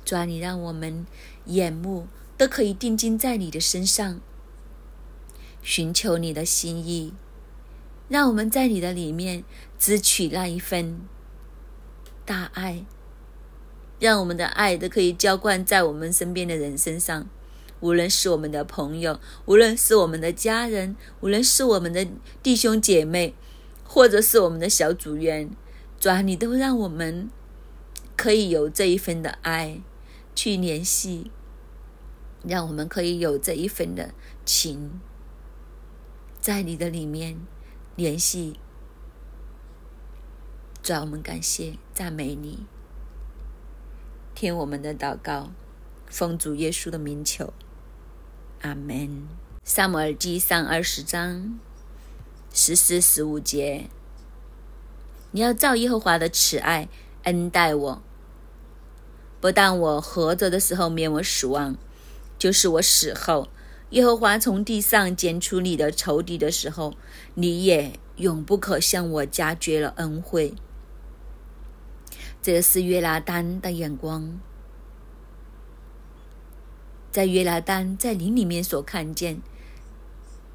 [0.04, 1.06] 主啊，你让我们
[1.44, 4.20] 眼目都可以定睛在你的身上，
[5.64, 7.14] 寻求你的心意，
[8.08, 9.42] 让我们在你的里面
[9.78, 11.00] 支取那一份
[12.26, 12.84] 大爱，
[13.98, 17.26] 让我们的爱都可以浇灌在我们身边的人身上。
[17.80, 22.06] 无论是我们的朋友，无论是我们的家人，无论是我们的
[22.42, 23.34] 弟兄姐妹，
[23.82, 25.50] 或者是我们的小组员，
[25.98, 27.30] 主啊，你都让我们
[28.16, 29.80] 可以有这一份的爱
[30.34, 31.30] 去联系，
[32.46, 35.00] 让我们可以有这一份的情，
[36.44, 37.38] 在你的里面
[37.96, 38.60] 联系。
[40.82, 42.66] 主啊，我们感谢赞美你，
[44.34, 45.52] 听我们的祷告，
[46.06, 47.54] 奉主耶稣的名求。
[48.60, 49.26] 阿门。
[49.64, 51.58] 萨姆尔记上二十章
[52.52, 53.88] 十四十五节，
[55.30, 56.90] 你要照耶和华的慈爱
[57.22, 58.02] 恩待我，
[59.40, 61.78] 不但我活着的时候免我死亡，
[62.38, 63.48] 就是我死后，
[63.94, 66.94] 耶和华从地上剪除你的仇敌的时候，
[67.34, 70.54] 你也永不可向我加绝了恩惠。
[72.42, 74.40] 这是约拿丹的眼光，
[77.12, 79.40] 在约拿丹在林里面所看见，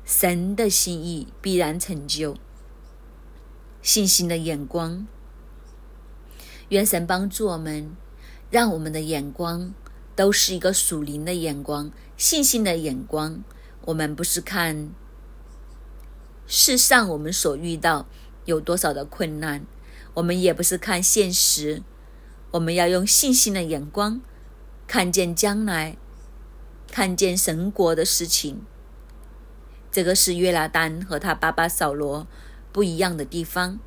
[0.03, 2.35] 神的心意必然成就。
[3.81, 5.07] 信心的眼光，
[6.67, 7.95] 愿神帮助我们，
[8.51, 9.73] 让我们的眼光
[10.19, 13.41] 都是一个属灵的眼光、信心的眼光。
[13.85, 14.89] 我们不是看
[16.45, 18.05] 世上我们所遇到
[18.43, 19.65] 有多少的困难，
[20.15, 21.81] 我们也不是看现实，
[22.51, 24.19] 我们要用信心的眼光
[24.85, 25.95] 看见将来，
[26.91, 28.65] 看见神国的事情。
[29.89, 32.27] 这个是约拿丹和他爸爸扫罗。
[32.73, 33.79] 不一样的地方，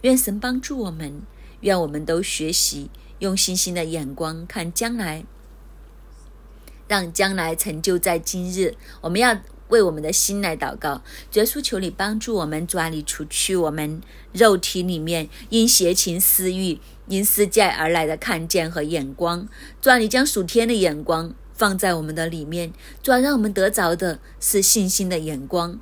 [0.00, 1.20] 愿神帮助我们，
[1.60, 5.26] 愿我们都学习用信心的眼光看将来，
[6.88, 8.74] 让将来成就在今日。
[9.00, 14.00] 我们要为我们的心来祷告，主耶稣求你帮助我们，主啊，你除去我们
[14.32, 16.78] 肉体里面因邪情私欲、
[17.08, 19.48] 因世界而来的看见和眼光，
[19.80, 22.72] 主啊，你将属天的眼光放在我们的里面，
[23.02, 25.80] 主啊，让我们得着的是信心的眼光。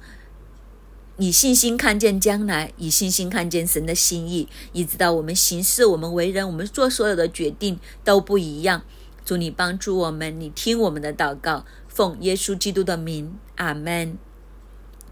[1.17, 8.83] 以信心看见将来，以信心看见神的心意，以知道我们行事、我们为人、我们做所有的决定都不一样。
[9.25, 14.19] 祝你帮助我们，你听我们的祷告，奉耶稣基督的名，阿门。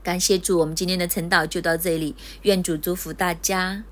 [0.03, 3.85] 感谢主，我们今天的晨祷就到这里，愿主祝福大家。